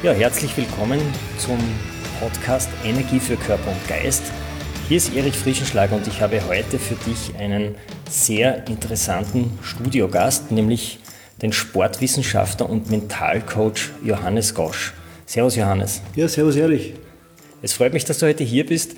Ja, 0.00 0.12
herzlich 0.12 0.56
willkommen 0.56 1.00
zum 1.38 1.58
Podcast 2.20 2.68
Energie 2.84 3.18
für 3.18 3.34
Körper 3.34 3.72
und 3.72 3.88
Geist. 3.88 4.22
Hier 4.86 4.96
ist 4.96 5.12
Erich 5.12 5.34
Frischenschlager 5.34 5.96
und 5.96 6.06
ich 6.06 6.20
habe 6.20 6.40
heute 6.46 6.78
für 6.78 6.94
dich 6.94 7.34
einen 7.36 7.74
sehr 8.08 8.68
interessanten 8.68 9.58
Studiogast, 9.60 10.52
nämlich 10.52 11.00
den 11.42 11.52
Sportwissenschaftler 11.52 12.70
und 12.70 12.92
Mentalcoach 12.92 13.90
Johannes 14.04 14.54
Gosch. 14.54 14.94
Servus 15.26 15.56
Johannes. 15.56 16.00
Ja, 16.14 16.28
servus 16.28 16.54
Erich. 16.54 16.94
Es 17.60 17.72
freut 17.72 17.92
mich, 17.92 18.04
dass 18.04 18.18
du 18.18 18.26
heute 18.26 18.44
hier 18.44 18.66
bist. 18.66 18.94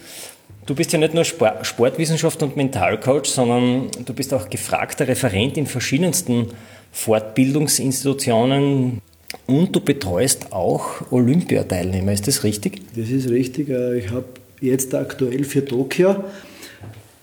Du 0.66 0.74
bist 0.74 0.92
ja 0.92 0.98
nicht 0.98 1.14
nur 1.14 1.24
Sportwissenschaftler 1.24 2.48
und 2.48 2.58
Mentalcoach, 2.58 3.24
sondern 3.24 3.90
du 4.04 4.12
bist 4.12 4.34
auch 4.34 4.50
gefragter 4.50 5.08
Referent 5.08 5.56
in 5.56 5.66
verschiedensten 5.66 6.48
Fortbildungsinstitutionen 6.92 9.00
und 9.50 9.74
du 9.74 9.80
betreust 9.80 10.52
auch 10.52 11.10
Olympiateilnehmer. 11.10 12.12
Ist 12.12 12.28
das 12.28 12.44
richtig? 12.44 12.80
Das 12.96 13.08
ist 13.10 13.28
richtig. 13.28 13.68
Äh, 13.68 13.98
ich 13.98 14.10
habe 14.10 14.26
jetzt 14.60 14.94
aktuell 14.94 15.44
für 15.44 15.64
Tokio 15.64 16.24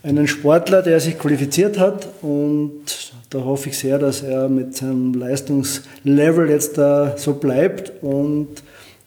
einen 0.03 0.27
Sportler, 0.27 0.81
der 0.81 0.99
sich 0.99 1.17
qualifiziert 1.17 1.79
hat 1.79 2.07
und 2.21 2.83
da 3.29 3.39
hoffe 3.43 3.69
ich 3.69 3.77
sehr, 3.77 3.99
dass 3.99 4.21
er 4.21 4.47
mit 4.47 4.75
seinem 4.75 5.13
Leistungslevel 5.13 6.49
jetzt 6.49 6.77
da 6.77 7.17
so 7.17 7.33
bleibt 7.33 7.91
und 8.01 8.47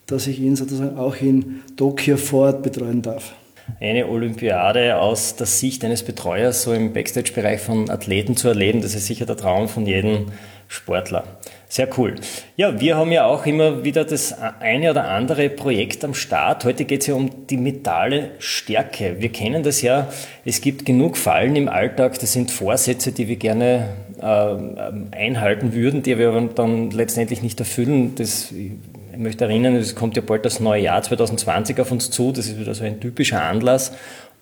dass 0.07 0.27
ich 0.27 0.41
ihn 0.41 0.57
sozusagen 0.57 0.99
auch 0.99 1.17
in 1.17 1.61
Tokio 1.77 2.17
fort 2.17 2.63
betreuen 2.63 3.03
darf. 3.03 3.33
Eine 3.81 4.09
Olympiade 4.09 4.99
aus 4.99 5.37
der 5.37 5.47
Sicht 5.47 5.85
eines 5.85 6.03
Betreuers, 6.03 6.63
so 6.63 6.73
im 6.73 6.93
Backstage-Bereich 6.93 7.61
von 7.61 7.89
Athleten 7.89 8.37
zu 8.37 8.49
erleben, 8.49 8.83
das 8.83 8.95
ist 8.95 9.07
sicher 9.07 9.27
der 9.27 9.37
Traum 9.37 9.69
von 9.69 9.87
jedem 9.87 10.27
Sportler. 10.69 11.25
Sehr 11.71 11.89
cool. 11.97 12.17
Ja, 12.57 12.81
wir 12.81 12.97
haben 12.97 13.13
ja 13.13 13.27
auch 13.27 13.47
immer 13.47 13.85
wieder 13.85 14.05
das 14.05 14.35
eine 14.59 14.91
oder 14.91 15.09
andere 15.09 15.49
Projekt 15.49 16.05
am 16.05 16.15
Start. 16.15 16.65
Heute 16.65 16.85
geht 16.85 17.03
es 17.03 17.07
ja 17.07 17.15
um 17.15 17.47
die 17.47 17.59
mentale 17.59 18.33
Stärke. 18.41 19.21
Wir 19.21 19.29
kennen 19.29 19.63
das 19.63 19.81
ja. 19.81 20.09
Es 20.45 20.63
gibt 20.63 20.85
genug 20.85 21.17
Fallen 21.17 21.55
im 21.55 21.69
Alltag. 21.69 22.19
Das 22.19 22.33
sind 22.33 22.51
Vorsätze, 22.51 23.13
die 23.13 23.29
wir 23.29 23.37
gerne 23.37 23.91
äh, 24.21 25.17
einhalten 25.17 25.73
würden, 25.73 26.03
die 26.03 26.19
wir 26.19 26.33
dann 26.57 26.91
letztendlich 26.91 27.41
nicht 27.41 27.61
erfüllen. 27.61 28.17
Das, 28.17 28.51
ich 28.51 28.73
möchte 29.17 29.45
erinnern, 29.45 29.77
es 29.77 29.95
kommt 29.95 30.17
ja 30.17 30.23
bald 30.27 30.45
das 30.45 30.59
neue 30.59 30.83
Jahr 30.83 31.01
2020 31.01 31.79
auf 31.79 31.93
uns 31.93 32.11
zu. 32.11 32.33
Das 32.33 32.49
ist 32.49 32.59
wieder 32.59 32.75
so 32.75 32.83
ein 32.83 32.99
typischer 32.99 33.45
Anlass. 33.45 33.93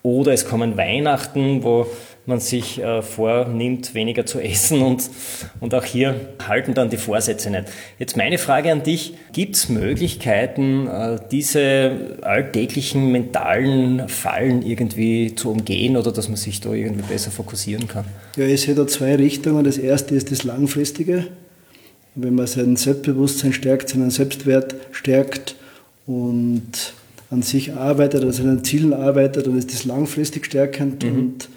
Oder 0.03 0.33
es 0.33 0.47
kommen 0.47 0.79
Weihnachten, 0.79 1.63
wo 1.63 1.89
man 2.29 2.41
sich 2.41 2.81
äh, 2.81 3.03
vornimmt, 3.03 3.95
weniger 3.95 4.27
zu 4.27 4.41
essen 4.41 4.83
und, 4.83 5.11
und 5.61 5.75
auch 5.75 5.85
hier 5.85 6.15
halten 6.47 6.75
dann 6.75 6.91
die 6.91 6.97
Vorsätze 6.97 7.51
nicht. 7.51 7.65
Jetzt 7.99 8.17
meine 8.17 8.39
Frage 8.39 8.71
an 8.71 8.83
dich, 8.83 9.15
gibt 9.33 9.57
es 9.57 9.69
Möglichkeiten, 9.69 10.87
äh, 10.87 11.19
diese 11.31 12.19
alltäglichen 12.23 13.11
mentalen 13.11 14.09
Fallen 14.09 14.63
irgendwie 14.63 15.35
zu 15.35 15.51
umgehen 15.51 15.97
oder 15.97 16.13
dass 16.13 16.29
man 16.29 16.37
sich 16.37 16.61
da 16.61 16.73
irgendwie 16.73 17.03
besser 17.03 17.31
fokussieren 17.31 17.89
kann? 17.89 18.05
Ja, 18.37 18.45
ich 18.45 18.61
sehe 18.61 18.75
da 18.75 18.87
zwei 18.87 19.17
Richtungen. 19.17 19.65
Das 19.65 19.79
erste 19.79 20.15
ist 20.15 20.31
das 20.31 20.45
Langfristige. 20.45 21.27
Wenn 22.15 22.35
man 22.35 22.47
sein 22.47 22.77
Selbstbewusstsein 22.77 23.53
stärkt, 23.53 23.89
seinen 23.89 24.11
Selbstwert 24.11 24.75
stärkt 24.93 25.57
und 26.07 26.93
an 27.31 27.43
sich 27.43 27.75
arbeitet, 27.75 28.23
an 28.23 28.33
seinen 28.33 28.65
Zielen 28.65 28.93
arbeitet, 28.93 29.47
dann 29.47 29.57
ist 29.57 29.73
das 29.73 29.85
langfristig 29.85 30.47
stärkend 30.47 31.05
mhm. 31.05 31.19
und 31.19 31.49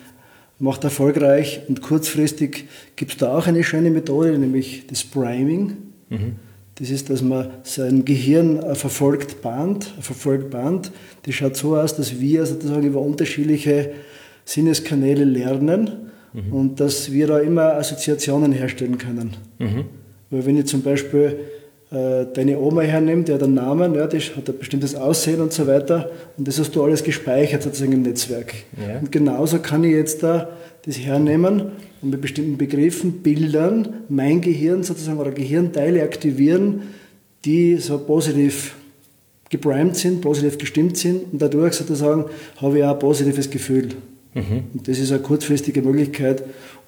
macht 0.61 0.83
erfolgreich 0.83 1.61
und 1.67 1.81
kurzfristig 1.81 2.65
gibt 2.95 3.13
es 3.13 3.17
da 3.17 3.35
auch 3.35 3.47
eine 3.47 3.63
schöne 3.63 3.89
Methode, 3.89 4.37
nämlich 4.37 4.85
das 4.87 5.03
Priming. 5.03 5.77
Mhm. 6.09 6.35
Das 6.75 6.89
ist, 6.89 7.09
dass 7.09 7.21
man 7.21 7.49
sein 7.63 8.05
Gehirn 8.05 8.75
verfolgt 8.75 9.41
bahnt, 9.41 9.85
verfolgt 9.99 10.51
bahnt. 10.51 10.91
Das 11.23 11.35
schaut 11.35 11.55
so 11.57 11.75
aus, 11.75 11.95
dass 11.95 12.19
wir 12.19 12.45
sozusagen 12.45 12.85
über 12.85 13.01
unterschiedliche 13.01 13.91
Sinneskanäle 14.45 15.23
lernen 15.23 16.11
mhm. 16.33 16.53
und 16.53 16.79
dass 16.79 17.11
wir 17.11 17.27
da 17.27 17.39
immer 17.39 17.73
Assoziationen 17.73 18.51
herstellen 18.51 18.97
können. 18.99 19.37
Mhm. 19.57 19.85
Weil 20.29 20.45
wenn 20.45 20.57
ich 20.57 20.65
zum 20.65 20.83
Beispiel 20.83 21.39
äh, 21.91 22.25
deine 22.33 22.57
Oma 22.57 22.81
hernimmt, 22.81 23.27
die 23.27 23.33
hat 23.33 23.43
einen 23.43 23.55
Namen, 23.55 23.95
ja, 23.95 24.07
die 24.07 24.19
hat 24.19 24.47
ein 24.47 24.57
bestimmtes 24.57 24.95
Aussehen 24.95 25.41
und 25.41 25.51
so 25.51 25.67
weiter. 25.67 26.09
Und 26.37 26.47
das 26.47 26.57
hast 26.57 26.73
du 26.75 26.83
alles 26.83 27.03
gespeichert 27.03 27.63
sozusagen 27.63 27.91
im 27.91 28.03
Netzwerk. 28.03 28.53
Ja. 28.79 28.99
Und 28.99 29.11
genauso 29.11 29.59
kann 29.59 29.83
ich 29.83 29.91
jetzt 29.91 30.23
da 30.23 30.49
das 30.85 30.97
hernehmen 30.97 31.73
und 32.01 32.09
mit 32.09 32.21
bestimmten 32.21 32.57
Begriffen, 32.57 33.21
Bildern 33.21 34.05
mein 34.09 34.41
Gehirn 34.41 34.83
sozusagen 34.83 35.19
oder 35.19 35.31
Gehirnteile 35.31 36.01
aktivieren, 36.01 36.83
die 37.45 37.75
so 37.77 37.97
positiv 37.99 38.75
geprimed 39.49 39.95
sind, 39.95 40.21
positiv 40.21 40.57
gestimmt 40.57 40.97
sind 40.97 41.33
und 41.33 41.41
dadurch 41.41 41.73
sozusagen 41.73 42.25
habe 42.57 42.77
ich 42.77 42.83
auch 42.85 42.93
ein 42.93 42.99
positives 42.99 43.49
Gefühl. 43.49 43.89
Mhm. 44.33 44.63
Und 44.73 44.87
das 44.87 44.97
ist 44.97 45.11
eine 45.11 45.21
kurzfristige 45.21 45.81
Möglichkeit, 45.81 46.43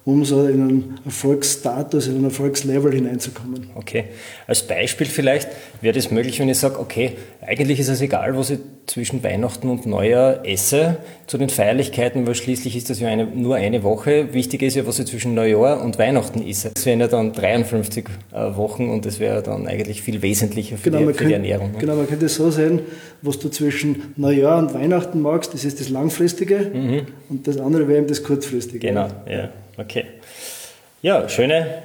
um 0.06 0.24
so 0.24 0.46
in 0.46 0.60
einen 0.60 1.00
Erfolgsstatus, 1.04 2.08
in 2.08 2.16
ein 2.18 2.24
Erfolgslevel 2.24 2.92
hineinzukommen. 2.92 3.70
Okay. 3.74 4.04
Als 4.46 4.66
Beispiel 4.66 5.06
vielleicht 5.06 5.48
wäre 5.80 5.94
das 5.94 6.10
möglich, 6.10 6.38
wenn 6.40 6.48
ich 6.50 6.58
sage, 6.58 6.78
okay, 6.78 7.12
eigentlich 7.40 7.80
ist 7.80 7.88
es 7.88 8.02
egal, 8.02 8.36
was 8.36 8.50
ich 8.50 8.58
zwischen 8.86 9.22
Weihnachten 9.22 9.70
und 9.70 9.86
Neujahr 9.86 10.46
esse 10.46 10.98
zu 11.26 11.38
den 11.38 11.48
Feierlichkeiten, 11.48 12.26
weil 12.26 12.34
schließlich 12.34 12.76
ist 12.76 12.90
das 12.90 13.00
ja 13.00 13.08
eine, 13.08 13.24
nur 13.24 13.56
eine 13.56 13.82
Woche. 13.82 14.34
Wichtig 14.34 14.60
ist 14.60 14.74
ja, 14.74 14.86
was 14.86 14.98
ich 14.98 15.06
zwischen 15.06 15.34
Neujahr 15.34 15.82
und 15.82 15.98
Weihnachten 15.98 16.46
esse. 16.46 16.72
Das 16.74 16.84
wären 16.84 17.00
ja 17.00 17.08
dann 17.08 17.32
53 17.32 18.04
äh, 18.32 18.56
Wochen 18.56 18.90
und 18.90 19.06
das 19.06 19.20
wäre 19.20 19.42
dann 19.42 19.66
eigentlich 19.66 20.02
viel 20.02 20.20
wesentlicher 20.20 20.76
für, 20.76 20.90
genau, 20.90 20.98
die, 20.98 21.04
für 21.06 21.12
könnte, 21.12 21.28
die, 21.28 21.32
Ernährung. 21.32 21.72
Ne? 21.72 21.78
Genau, 21.78 21.96
man 21.96 22.06
könnte 22.06 22.26
es 22.26 22.34
so 22.34 22.50
sehen, 22.50 22.80
was 23.22 23.38
du 23.38 23.48
zwischen 23.48 24.12
Neujahr 24.16 24.58
und 24.58 24.74
Weihnachten 24.74 25.22
magst, 25.22 25.54
das 25.54 25.64
ist 25.64 25.80
das 25.80 25.88
Langfristige 25.88 26.70
mhm. 26.74 27.06
und 27.30 27.46
das 27.46 27.58
andere 27.58 27.88
wäre 27.88 28.00
eben 28.00 28.06
das 28.06 28.22
Kurzfristige. 28.22 28.86
Genau, 28.86 29.08
ja. 29.26 29.48
Okay. 29.76 30.04
Ja, 31.02 31.28
schöne 31.28 31.82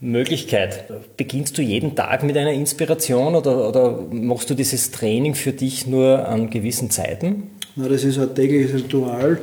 Möglichkeit. 0.00 0.84
Beginnst 1.16 1.56
du 1.58 1.62
jeden 1.62 1.96
Tag 1.96 2.22
mit 2.22 2.36
einer 2.36 2.52
Inspiration 2.52 3.34
oder, 3.34 3.68
oder 3.68 4.06
machst 4.10 4.50
du 4.50 4.54
dieses 4.54 4.90
Training 4.90 5.34
für 5.34 5.52
dich 5.52 5.86
nur 5.86 6.28
an 6.28 6.50
gewissen 6.50 6.90
Zeiten? 6.90 7.50
Na, 7.76 7.88
das 7.88 8.04
ist 8.04 8.18
ein 8.18 8.34
tägliches 8.34 8.74
Ritual, 8.74 9.38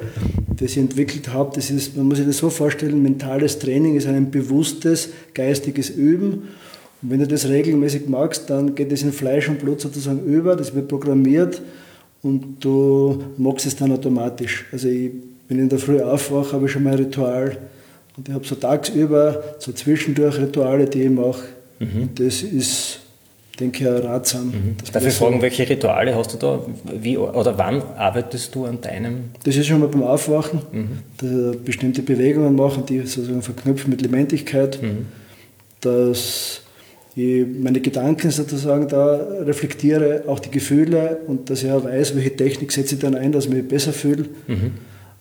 das 0.56 0.72
ich 0.72 0.78
entwickelt 0.78 1.34
habe. 1.34 1.52
Das 1.56 1.70
ist, 1.70 1.98
man 1.98 2.08
muss 2.08 2.18
sich 2.18 2.28
das 2.28 2.38
so 2.38 2.50
vorstellen, 2.50 3.02
mentales 3.02 3.60
Training 3.60 3.96
ist 3.96 4.08
ein 4.08 4.32
bewusstes, 4.32 5.10
geistiges 5.34 5.90
Üben. 5.90 6.50
Und 7.02 7.10
wenn 7.10 7.20
du 7.20 7.28
das 7.28 7.50
regelmäßig 7.50 8.08
magst, 8.08 8.50
dann 8.50 8.76
geht 8.76 8.92
es 8.92 9.04
in 9.04 9.12
Fleisch 9.12 9.50
und 9.50 9.60
Blut 9.60 9.82
sozusagen 9.82 10.24
über, 10.24 10.56
das 10.56 10.74
wird 10.74 10.88
programmiert 10.88 11.62
und 12.22 12.64
du 12.64 13.24
magst 13.38 13.66
es 13.66 13.76
dann 13.76 13.92
automatisch. 13.92 14.66
Also 14.72 14.88
ich, 14.88 15.12
ich 15.50 15.58
in 15.58 15.68
der 15.68 15.80
Früh 15.80 16.00
aufwache, 16.02 16.54
habe 16.54 16.68
ich 16.68 16.72
schon 16.72 16.84
mein 16.84 16.94
Ritual 16.94 17.58
und 18.22 18.30
ich 18.30 18.36
habe 18.36 18.46
so 18.46 18.54
tagsüber 18.54 19.44
so 19.58 19.72
zwischendurch 19.72 20.38
Rituale, 20.38 20.86
die 20.86 21.02
ich 21.02 21.10
mache. 21.10 21.42
Mhm. 21.80 22.10
Das 22.14 22.44
ist, 22.44 23.00
denke 23.60 23.84
ich, 23.84 23.90
ratsam. 24.06 24.50
Mhm. 24.50 24.76
Darf 24.94 25.08
ich 25.08 25.14
fragen, 25.16 25.42
welche 25.42 25.68
Rituale 25.68 26.14
hast 26.14 26.36
du 26.36 26.38
da? 26.38 26.64
Wie 27.02 27.18
oder 27.18 27.58
wann 27.58 27.82
arbeitest 27.82 28.54
du 28.54 28.66
an 28.66 28.80
deinem? 28.80 29.32
Das 29.44 29.56
ist 29.56 29.66
schon 29.66 29.80
mal 29.80 29.88
beim 29.88 30.04
Aufwachen. 30.04 30.62
Mhm. 30.72 31.64
bestimmte 31.66 32.04
Bewegungen 32.04 32.56
machen, 32.56 32.86
die 32.86 33.00
sozusagen 33.00 33.42
verknüpfen 33.42 33.90
mit 33.90 34.04
Lebendigkeit. 34.04 34.80
Mhm. 34.80 35.08
Dass 35.80 36.62
ich 37.16 37.44
meine 37.60 37.82
Gedanken 37.82 38.30
sozusagen 38.30 38.88
da 38.88 39.16
reflektiere, 39.16 40.26
auch 40.28 40.38
die 40.38 40.52
Gefühle 40.52 41.22
und 41.26 41.50
dass 41.50 41.64
ich 41.64 41.72
auch 41.72 41.84
weiß, 41.84 42.16
welche 42.16 42.36
Technik 42.36 42.72
setze 42.72 42.94
ich 42.94 43.02
dann 43.02 43.16
ein, 43.16 43.32
dass 43.32 43.46
ich 43.46 43.52
mich 43.52 43.68
besser 43.68 43.94
fühle. 43.94 44.26
Mhm. 44.46 44.74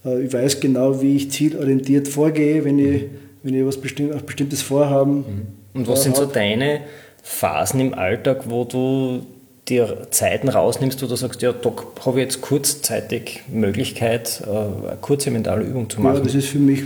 Äh, 0.05 0.23
ich 0.23 0.33
weiß 0.33 0.61
genau, 0.61 1.01
wie 1.01 1.17
ich 1.17 1.31
zielorientiert 1.31 2.09
vorgehe, 2.09 2.65
wenn 2.65 2.79
ich, 2.79 3.05
wenn 3.43 3.55
ich 3.55 3.65
was 3.65 3.77
bestimmt, 3.77 4.13
ein 4.13 4.25
bestimmtes 4.25 4.63
Vorhaben 4.63 5.17
mhm. 5.17 5.61
Und 5.73 5.87
was 5.87 6.03
sind 6.03 6.17
so 6.17 6.27
deine 6.27 6.81
Phasen 7.23 7.81
im 7.81 7.95
Alltag, 7.95 8.45
wo 8.49 8.65
du 8.65 9.21
dir 9.69 10.09
Zeiten 10.11 10.49
rausnimmst, 10.49 11.01
wo 11.03 11.07
du 11.07 11.15
sagst, 11.15 11.43
ja, 11.43 11.53
da 11.53 11.73
habe 12.05 12.19
ich 12.19 12.25
jetzt 12.25 12.41
kurzzeitig 12.41 13.43
Möglichkeit, 13.53 14.43
äh, 14.47 14.51
eine 14.51 14.99
kurze 15.01 15.31
mentale 15.31 15.65
Übung 15.65 15.89
zu 15.89 16.01
machen? 16.01 16.17
Ja, 16.17 16.23
das 16.25 16.35
ist 16.35 16.49
für 16.49 16.59
mich 16.59 16.83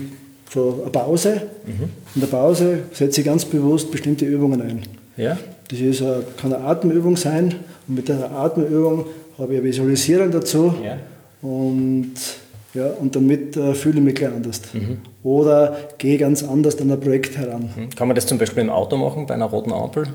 von 0.47 0.83
einer 0.83 0.91
Pause. 0.91 1.43
Mhm. 1.67 1.85
In 2.15 2.21
der 2.21 2.29
Pause 2.29 2.81
setze 2.93 3.23
ich 3.23 3.27
ganz 3.27 3.45
bewusst 3.45 3.91
bestimmte 3.91 4.27
Übungen 4.27 4.61
ein. 4.61 4.83
Ja. 5.17 5.39
Das 5.69 5.81
ist, 5.81 6.03
kann 6.37 6.53
eine 6.53 6.63
Atemübung 6.65 7.17
sein 7.17 7.55
und 7.89 7.95
mit 7.95 8.09
der 8.09 8.31
Atemübung 8.31 9.07
habe 9.39 9.55
ich 9.55 9.61
eine 9.61 9.69
Visualisierung 9.69 10.31
dazu 10.31 10.75
Ja. 10.85 10.99
und, 11.41 12.13
ja, 12.75 12.89
und 12.89 13.15
damit 13.15 13.57
äh, 13.57 13.75
fühle 13.75 13.99
ich 13.99 14.05
mich 14.05 14.15
gleich 14.17 14.33
anders. 14.33 14.61
Oder 15.23 15.77
gehe 15.99 16.19
ganz 16.19 16.43
anders 16.43 16.81
an 16.81 16.91
ein 16.91 17.01
Projekt 17.01 17.37
heran. 17.39 17.71
Hm. 17.75 17.91
Kann 17.91 18.09
man 18.09 18.15
das 18.17 18.27
zum 18.27 18.39
Beispiel 18.39 18.65
im 18.65 18.71
Auto 18.71 18.97
machen, 18.97 19.27
bei 19.27 19.35
einer 19.35 19.47
roten 19.47 19.73
Ampel? 19.73 20.09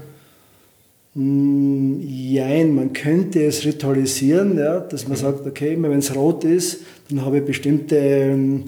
Mm, 1.16 2.02
Jein, 2.02 2.76
man 2.76 2.94
könnte 2.94 3.44
es 3.44 3.66
ritualisieren, 3.66 4.58
ja, 4.58 4.80
dass 4.80 5.08
man 5.08 5.18
sagt, 5.18 5.48
okay, 5.48 5.74
immer 5.74 5.90
wenn 5.90 6.00
es 6.00 6.16
rot 6.16 6.44
ist, 6.44 6.82
dann 7.10 7.26
habe 7.26 7.40
ich 7.40 7.46
bestimmte, 7.46 7.96
ähm, 7.96 8.66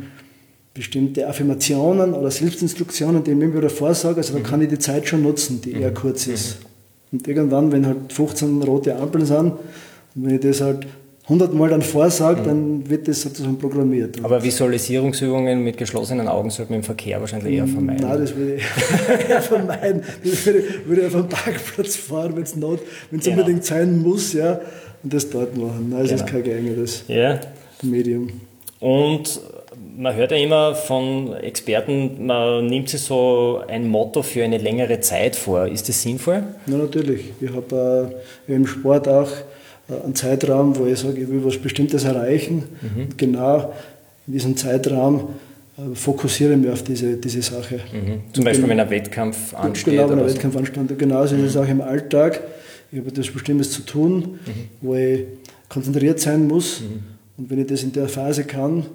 bestimmte 0.73 1.27
Affirmationen 1.27 2.13
oder 2.13 2.31
Selbstinstruktionen, 2.31 3.23
die 3.23 3.31
ich 3.31 3.37
mir 3.37 3.55
wieder 3.55 3.69
vorsage, 3.69 4.17
also 4.17 4.33
dann 4.33 4.44
kann 4.44 4.61
ich 4.61 4.69
die 4.69 4.79
Zeit 4.79 5.07
schon 5.07 5.21
nutzen, 5.21 5.61
die 5.61 5.73
eher 5.73 5.94
kurz 5.94 6.27
ist. 6.27 6.57
Und 7.11 7.27
irgendwann, 7.27 7.71
wenn 7.71 7.85
halt 7.85 8.11
15 8.11 8.63
rote 8.63 8.95
Ampeln 8.95 9.25
sind, 9.25 9.53
und 10.15 10.25
wenn 10.25 10.35
ich 10.35 10.41
das 10.41 10.61
halt 10.61 10.87
100 11.31 11.54
Mal 11.54 11.69
dann 11.69 11.81
vorsage, 11.81 12.42
dann 12.44 12.89
wird 12.89 13.07
das 13.07 13.22
sozusagen 13.22 13.57
programmiert. 13.57 14.18
Aber 14.22 14.44
Visualisierungsübungen 14.44 15.63
mit 15.63 15.78
geschlossenen 15.78 16.28
Augen 16.28 16.50
sollte 16.50 16.74
man 16.74 16.80
im 16.81 16.83
Verkehr 16.83 17.22
wahrscheinlich 17.22 17.54
eher 17.56 17.68
vermeiden. 17.68 18.06
Nein, 18.06 18.19
das 18.19 18.36
würde 18.36 18.56
ich 18.56 18.63
eher 19.30 19.42
vermeiden. 19.42 20.04
Das 20.25 20.45
würde, 20.45 20.63
würde 20.86 21.01
ich 21.04 21.07
auf 21.07 21.16
einen 21.16 21.30
Parkplatz 21.30 21.95
fahren, 21.95 22.36
wenn 22.36 22.44
es 22.44 22.56
not, 22.57 22.80
wenn 23.10 23.19
es 23.19 23.25
Genau. 23.25 23.38
unbedingt 23.39 23.63
sein 23.63 23.98
muss, 24.01 24.33
ja, 24.33 24.60
und 25.04 25.13
das 25.13 25.30
dort 25.30 25.56
machen. 25.56 25.88
Nein, 25.89 26.01
das 26.04 26.12
ist 26.12 26.19
Genau. 26.28 26.31
kein 26.31 26.44
geeignetes 26.44 27.06
ja. 27.07 27.39
Medium. 27.81 28.28
Und 28.81 29.39
man 29.98 30.13
hört 30.16 30.31
ja 30.31 30.38
immer 30.38 30.75
von 30.75 31.33
Experten, 31.36 32.25
man 32.25 32.66
nimmt 32.66 32.89
sich 32.89 33.00
so 33.01 33.62
ein 33.69 33.88
Motto 33.88 34.22
für 34.22 34.44
eine 34.44 34.57
längere 34.57 35.00
Zeit 35.00 35.38
vor. 35.38 35.66
Ist 35.68 35.88
das 35.88 36.01
sinnvoll? 36.01 36.44
Ja, 36.68 36.75
natürlich. 36.78 37.25
Ich 37.39 37.50
habe 37.54 38.12
äh, 38.50 38.54
im 38.54 38.68
Sport 38.68 39.07
auch 39.07 39.30
einen 40.03 40.15
Zeitraum, 40.15 40.75
wo 40.77 40.85
ich 40.85 40.99
sage, 40.99 41.21
ich 41.21 41.29
will 41.29 41.43
was 41.43 41.57
Bestimmtes 41.57 42.03
erreichen. 42.03 42.63
Mhm. 42.81 43.01
Und 43.03 43.17
genau 43.17 43.73
in 44.27 44.33
diesem 44.33 44.55
Zeitraum 44.57 45.29
äh, 45.77 45.95
fokussiere 45.95 46.53
ich 46.53 46.59
mich 46.59 46.69
auf 46.69 46.83
diese, 46.83 47.17
diese 47.17 47.41
Sache. 47.41 47.79
Zum 48.33 48.43
Beispiel, 48.43 48.67
wenn 48.69 48.79
ein 48.79 48.89
Wettkampf 48.89 49.53
ansteht. 49.53 49.93
Genau, 49.95 50.09
wenn 50.09 50.19
ein 50.19 50.27
so. 50.29 50.35
Wettkampf 50.35 50.55
anstand. 50.57 50.97
Genauso 50.97 51.35
ist 51.35 51.43
es 51.43 51.57
auch 51.57 51.67
im 51.67 51.81
Alltag. 51.81 52.41
Ich 52.91 52.99
habe 52.99 53.09
etwas 53.09 53.29
Bestimmtes 53.31 53.71
zu 53.71 53.81
tun, 53.83 54.13
Mhm. 54.13 54.38
wo 54.81 54.95
ich 54.95 55.21
konzentriert 55.69 56.19
sein 56.19 56.47
muss. 56.47 56.81
Und 57.37 57.49
wenn 57.49 57.59
ich 57.59 57.67
das 57.67 57.83
in 57.83 57.91
der 57.94 58.07
Phase 58.09 58.44
kann, 58.44 58.85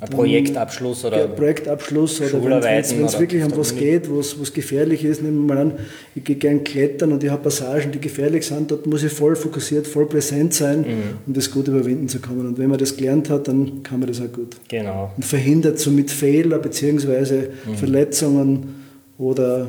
Ein 0.00 0.08
Projektabschluss 0.10 1.04
oder 1.04 1.20
ja, 1.20 1.26
Projektabschluss 1.26 2.20
oder 2.20 2.62
wenn 2.62 2.78
es 3.04 3.18
wirklich 3.18 3.42
um 3.44 3.56
was 3.56 3.74
geht, 3.76 4.10
was, 4.10 4.38
was 4.40 4.52
gefährlich 4.52 5.04
ist, 5.04 5.22
nehmen 5.22 5.46
wir 5.46 5.54
mal 5.54 5.60
an, 5.62 5.72
ich 6.14 6.24
gehe 6.24 6.36
gern 6.36 6.62
klettern 6.64 7.12
und 7.12 7.22
ich 7.24 7.30
habe 7.30 7.42
Passagen, 7.42 7.92
die 7.92 8.00
gefährlich 8.00 8.46
sind, 8.46 8.70
dort 8.70 8.86
muss 8.86 9.02
ich 9.02 9.12
voll 9.12 9.36
fokussiert, 9.36 9.86
voll 9.86 10.06
präsent 10.06 10.54
sein, 10.54 10.80
Mhm. 10.80 10.86
um 11.26 11.32
das 11.34 11.50
gut 11.50 11.68
überwinden 11.68 12.08
zu 12.08 12.20
können. 12.20 12.46
Und 12.46 12.58
wenn 12.58 12.68
man 12.70 12.78
das 12.78 12.96
gelernt 12.96 13.28
hat, 13.30 13.48
dann 13.48 13.82
kann 13.82 14.00
man 14.00 14.08
das 14.08 14.20
auch 14.20 14.32
gut. 14.32 14.56
Genau. 14.68 15.12
Und 15.16 15.24
verhindert 15.24 15.78
somit 15.78 16.10
Fehler 16.10 16.58
bzw. 16.58 17.48
Mhm. 17.66 17.74
Verletzungen 17.76 18.74
oder 19.18 19.66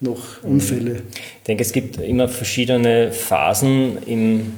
noch 0.00 0.42
Unfälle. 0.42 0.96
Ich 1.38 1.46
denke, 1.46 1.62
es 1.62 1.72
gibt 1.72 2.00
immer 2.00 2.28
verschiedene 2.28 3.12
Phasen 3.12 3.98
im, 4.06 4.52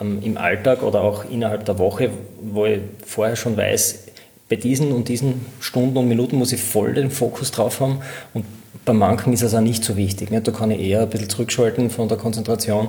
im 0.00 0.36
Alltag 0.36 0.82
oder 0.82 1.02
auch 1.02 1.24
innerhalb 1.30 1.64
der 1.64 1.78
Woche, 1.78 2.10
wo 2.40 2.66
ich 2.66 2.80
vorher 3.04 3.36
schon 3.36 3.56
weiß, 3.56 4.04
bei 4.48 4.56
diesen 4.56 4.92
und 4.92 5.08
diesen 5.08 5.44
Stunden 5.60 5.96
und 5.96 6.08
Minuten 6.08 6.36
muss 6.36 6.52
ich 6.52 6.62
voll 6.62 6.94
den 6.94 7.10
Fokus 7.10 7.50
drauf 7.50 7.80
haben 7.80 7.98
und 8.32 8.44
bei 8.84 8.92
manchen 8.92 9.32
ist 9.32 9.42
es 9.42 9.54
auch 9.54 9.60
nicht 9.60 9.84
so 9.84 9.96
wichtig. 9.96 10.28
Da 10.30 10.52
kann 10.52 10.70
ich 10.70 10.80
eher 10.80 11.02
ein 11.02 11.10
bisschen 11.10 11.28
zurückschalten 11.28 11.90
von 11.90 12.08
der 12.08 12.16
Konzentration 12.16 12.88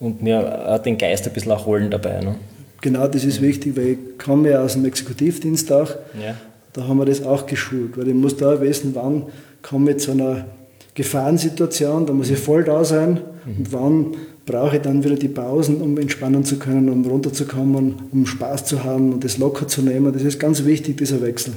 und 0.00 0.22
mir 0.22 0.66
auch 0.68 0.78
den 0.78 0.96
Geist 0.96 1.26
ein 1.26 1.32
bisschen 1.34 1.52
erholen 1.52 1.90
dabei. 1.90 2.20
Ne? 2.20 2.36
Genau 2.80 3.06
das 3.06 3.24
ist 3.24 3.42
wichtig, 3.42 3.76
weil 3.76 3.86
ich 3.86 3.98
komme 4.18 4.50
ja 4.50 4.62
aus 4.62 4.72
dem 4.72 4.84
Exekutivdienst 4.86 5.70
auch. 5.72 5.90
Ja. 6.20 6.36
Da 6.72 6.88
haben 6.88 6.98
wir 6.98 7.04
das 7.04 7.22
auch 7.22 7.46
geschult, 7.46 7.96
weil 7.96 8.08
ich 8.08 8.14
muss 8.14 8.36
da 8.36 8.60
wissen, 8.60 8.94
wann 8.94 9.24
komme 9.62 9.92
ich 9.92 9.98
zu 9.98 10.12
einer 10.12 10.46
Gefahrensituation, 10.94 12.06
da 12.06 12.12
muss 12.12 12.30
ich 12.30 12.38
voll 12.38 12.64
da 12.64 12.84
sein 12.84 13.20
und 13.44 13.72
wann 13.72 14.16
brauche 14.46 14.76
ich 14.76 14.82
dann 14.82 15.04
wieder 15.04 15.16
die 15.16 15.28
Pausen, 15.28 15.82
um 15.82 15.98
entspannen 15.98 16.44
zu 16.44 16.58
können, 16.58 16.88
um 16.88 17.04
runterzukommen, 17.04 17.96
um 18.12 18.26
Spaß 18.26 18.64
zu 18.64 18.84
haben 18.84 19.12
und 19.12 19.24
das 19.24 19.38
locker 19.38 19.66
zu 19.66 19.82
nehmen. 19.82 20.12
Das 20.12 20.22
ist 20.22 20.38
ganz 20.38 20.64
wichtig, 20.64 20.96
dieser 20.96 21.20
Wechsel. 21.20 21.54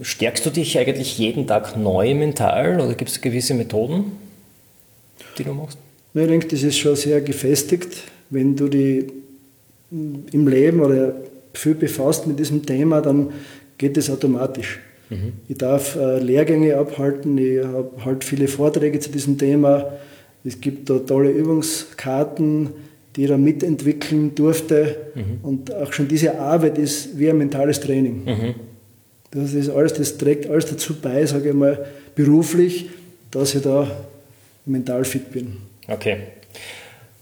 Stärkst 0.00 0.46
du 0.46 0.50
dich 0.50 0.78
eigentlich 0.78 1.18
jeden 1.18 1.46
Tag 1.46 1.76
neu 1.76 2.14
mental 2.14 2.80
oder 2.80 2.94
gibt 2.94 3.10
es 3.10 3.20
gewisse 3.20 3.54
Methoden, 3.54 4.12
die 5.36 5.44
du 5.44 5.52
machst? 5.52 5.78
Ich 6.14 6.26
denke, 6.26 6.46
das 6.46 6.62
ist 6.62 6.78
schon 6.78 6.96
sehr 6.96 7.20
gefestigt, 7.20 8.04
wenn 8.30 8.56
du 8.56 8.68
dich 8.68 9.06
im 9.90 10.48
Leben 10.48 10.80
oder 10.80 11.16
viel 11.52 11.74
befasst 11.74 12.26
mit 12.26 12.38
diesem 12.38 12.64
Thema, 12.64 13.00
dann 13.00 13.30
geht 13.78 13.96
es 13.96 14.08
automatisch. 14.08 14.80
Ich 15.48 15.58
darf 15.58 15.96
äh, 15.96 16.18
Lehrgänge 16.18 16.76
abhalten, 16.76 17.38
ich 17.38 17.64
habe 17.64 17.90
halt 18.04 18.24
viele 18.24 18.48
Vorträge 18.48 18.98
zu 18.98 19.10
diesem 19.10 19.38
Thema. 19.38 19.92
Es 20.46 20.60
gibt 20.60 20.88
da 20.88 20.98
tolle 21.00 21.30
Übungskarten, 21.30 22.70
die 23.16 23.26
da 23.26 23.36
mitentwickeln 23.36 24.34
durfte. 24.34 24.96
Und 25.42 25.74
auch 25.74 25.92
schon 25.92 26.06
diese 26.06 26.38
Arbeit 26.38 26.78
ist 26.78 27.18
wie 27.18 27.28
ein 27.28 27.38
mentales 27.38 27.80
Training. 27.80 28.54
Das 29.30 29.54
ist 29.54 29.68
alles, 29.68 29.94
das 29.94 30.16
trägt 30.18 30.48
alles 30.48 30.66
dazu 30.66 30.94
bei, 31.00 31.26
sage 31.26 31.48
ich 31.48 31.54
mal, 31.54 31.84
beruflich, 32.14 32.90
dass 33.30 33.54
ich 33.54 33.62
da 33.62 33.90
mental 34.66 35.04
fit 35.04 35.32
bin. 35.32 35.56
Okay. 35.88 36.18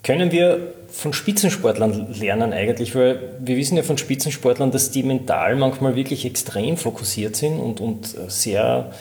Können 0.03 0.31
wir 0.31 0.75
von 0.89 1.15
Spitzensportlern 1.15 2.13
lernen 2.21 2.53
eigentlich? 2.53 2.95
Weil 2.95 3.37
wir 3.41 3.57
wissen 3.57 3.77
ja 3.77 3.83
von 3.83 3.97
Spitzensportlern, 3.97 4.71
dass 4.71 4.91
die 4.91 5.03
mental 5.03 5.57
manchmal 5.57 5.97
wirklich 5.97 6.27
extrem 6.27 6.77
fokussiert 6.77 7.37
sind 7.37 7.59
und, 7.59 7.81
und 7.81 8.15
sehr, 8.29 8.93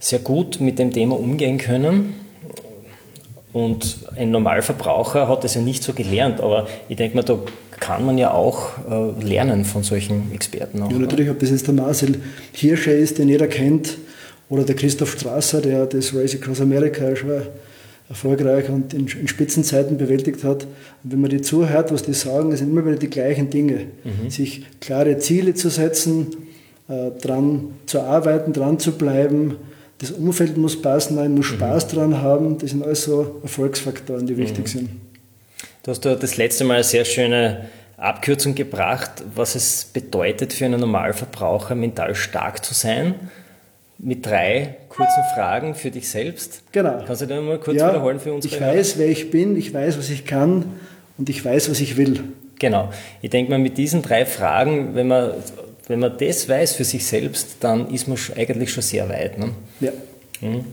sehr 0.00 0.18
gut 0.18 0.60
mit 0.60 0.80
dem 0.80 0.92
Thema 0.92 1.18
umgehen 1.18 1.58
können. 1.58 2.14
Und 3.52 3.98
ein 4.16 4.30
Normalverbraucher 4.30 5.28
hat 5.28 5.42
das 5.42 5.54
ja 5.54 5.62
nicht 5.62 5.82
so 5.82 5.94
gelernt, 5.94 6.40
aber 6.40 6.66
ich 6.88 6.96
denke 6.96 7.16
mal, 7.16 7.22
da 7.22 7.38
kann 7.80 8.04
man 8.04 8.18
ja 8.18 8.32
auch 8.32 8.70
äh, 8.90 9.24
lernen 9.24 9.64
von 9.64 9.82
solchen 9.82 10.32
Experten. 10.32 10.82
Auch, 10.82 10.90
Ja, 10.90 10.98
natürlich, 10.98 11.30
ob 11.30 11.38
das 11.38 11.50
jetzt 11.50 11.66
der 11.66 11.74
Marcel 11.74 12.20
Hirscher 12.52 12.92
ist, 12.92 13.18
den 13.18 13.28
jeder 13.28 13.46
kennt, 13.46 13.96
oder 14.50 14.64
der 14.64 14.76
Christoph 14.76 15.12
Strasser, 15.12 15.60
der 15.60 15.86
das 15.86 16.14
Race 16.14 16.34
Across 16.34 16.60
America 16.60 17.14
schon 17.16 17.42
erfolgreich 18.08 18.70
und 18.70 18.94
in, 18.94 19.08
Spitzenzeiten 19.08 19.98
bewältigt 19.98 20.42
hat. 20.42 20.64
Und 21.04 21.12
wenn 21.12 21.20
man 21.20 21.30
die 21.30 21.42
zuhört, 21.42 21.92
was 21.92 22.02
die 22.02 22.14
sagen, 22.14 22.50
das 22.50 22.60
sind 22.60 22.70
immer 22.70 22.84
wieder 22.86 22.96
die 22.96 23.10
gleichen 23.10 23.50
Dinge. 23.50 23.86
Sich 24.28 24.64
klare 24.80 25.18
Ziele 25.18 25.54
zu 25.54 25.68
setzen, 25.68 26.28
äh, 26.88 27.10
dran 27.20 27.74
zu 27.86 28.00
arbeiten, 28.00 28.52
dran 28.52 28.78
zu 28.78 28.92
bleiben. 28.92 29.56
Das 29.98 30.12
Umfeld 30.12 30.56
muss 30.56 30.80
passen, 30.80 31.16
man 31.16 31.34
muss 31.34 31.46
Spaß 31.46 31.88
dran 31.88 32.22
haben. 32.22 32.58
Das 32.58 32.70
sind 32.70 32.84
alles 32.84 33.04
so 33.04 33.40
Erfolgsfaktoren, 33.42 34.26
die 34.26 34.36
wichtig 34.36 34.68
sind. 34.68 34.90
Du 35.82 35.90
hast 35.90 36.04
da 36.04 36.14
das 36.14 36.36
letzte 36.36 36.64
Mal 36.64 36.74
eine 36.74 36.84
sehr 36.84 37.04
schöne 37.04 37.66
Abkürzung 37.96 38.54
gebracht, 38.54 39.10
was 39.34 39.56
es 39.56 39.84
bedeutet 39.86 40.52
für 40.52 40.66
einen 40.66 40.80
Normalverbraucher, 40.80 41.74
mental 41.74 42.14
stark 42.14 42.64
zu 42.64 42.74
sein. 42.74 43.14
Mit 43.98 44.24
drei 44.24 44.76
kurzen 44.88 45.22
Fragen 45.34 45.74
für 45.74 45.90
dich 45.90 46.08
selbst. 46.08 46.62
Genau. 46.70 47.02
Kannst 47.04 47.22
du 47.22 47.26
das 47.26 47.42
mal 47.42 47.58
kurz 47.58 47.78
ja, 47.78 47.88
wiederholen 47.88 48.20
für 48.20 48.32
unsere 48.32 48.54
Ich 48.54 48.60
weiß, 48.60 48.98
wer 48.98 49.08
ich 49.08 49.32
bin, 49.32 49.56
ich 49.56 49.74
weiß, 49.74 49.98
was 49.98 50.10
ich 50.10 50.24
kann 50.24 50.66
und 51.16 51.28
ich 51.28 51.44
weiß, 51.44 51.68
was 51.68 51.80
ich 51.80 51.96
will. 51.96 52.22
Genau. 52.60 52.90
Ich 53.22 53.30
denke 53.30 53.50
mal, 53.50 53.58
mit 53.58 53.76
diesen 53.78 54.02
drei 54.02 54.24
Fragen, 54.26 54.94
wenn 54.94 55.08
man, 55.08 55.32
wenn 55.88 56.00
man 56.00 56.16
das 56.18 56.48
weiß 56.48 56.74
für 56.74 56.84
sich 56.84 57.06
selbst, 57.06 57.56
dann 57.60 57.92
ist 57.92 58.06
man 58.06 58.18
eigentlich 58.36 58.72
schon 58.72 58.82
sehr 58.82 59.08
weit. 59.08 59.38
Ne? 59.38 59.50
Ja. 59.80 59.92
Mhm. 60.40 60.64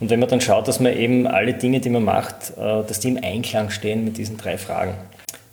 Und 0.00 0.10
wenn 0.10 0.18
man 0.18 0.28
dann 0.28 0.40
schaut, 0.40 0.66
dass 0.66 0.80
man 0.80 0.96
eben 0.96 1.26
alle 1.26 1.54
Dinge, 1.54 1.80
die 1.80 1.90
man 1.90 2.04
macht, 2.04 2.52
äh, 2.56 2.82
dass 2.86 3.00
die 3.00 3.08
im 3.08 3.18
Einklang 3.22 3.70
stehen 3.70 4.04
mit 4.04 4.18
diesen 4.18 4.36
drei 4.36 4.58
Fragen. 4.58 4.94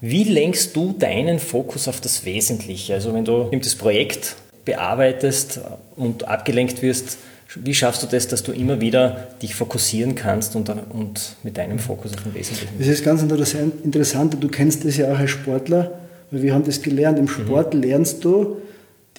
Wie 0.01 0.23
lenkst 0.23 0.75
du 0.75 0.95
deinen 0.97 1.39
Fokus 1.39 1.87
auf 1.87 1.99
das 1.99 2.25
Wesentliche? 2.25 2.93
Also 2.93 3.13
wenn 3.13 3.25
du 3.25 3.43
bestimmtes 3.43 3.75
Projekt 3.75 4.35
bearbeitest 4.63 5.59
und 5.95 6.27
abgelenkt 6.27 6.81
wirst, 6.81 7.17
wie 7.55 7.73
schaffst 7.73 8.03
du 8.03 8.07
das, 8.07 8.27
dass 8.27 8.43
du 8.43 8.51
immer 8.51 8.79
wieder 8.79 9.27
dich 9.41 9.55
fokussieren 9.55 10.15
kannst 10.15 10.55
und, 10.55 10.69
und 10.69 11.35
mit 11.43 11.57
deinem 11.57 11.79
Fokus 11.79 12.13
auf 12.13 12.23
den 12.23 12.33
Wesentlichen? 12.33 12.73
Das 12.77 12.87
ist 12.87 13.03
ganz 13.03 13.23
interessant, 13.23 14.37
du 14.39 14.47
kennst 14.47 14.85
das 14.85 14.97
ja 14.97 15.11
auch 15.11 15.17
als 15.17 15.31
Sportler, 15.31 15.99
weil 16.31 16.43
wir 16.43 16.53
haben 16.53 16.63
das 16.63 16.81
gelernt. 16.81 17.17
Im 17.17 17.27
Sport 17.27 17.73
lernst 17.73 18.23
du, 18.23 18.57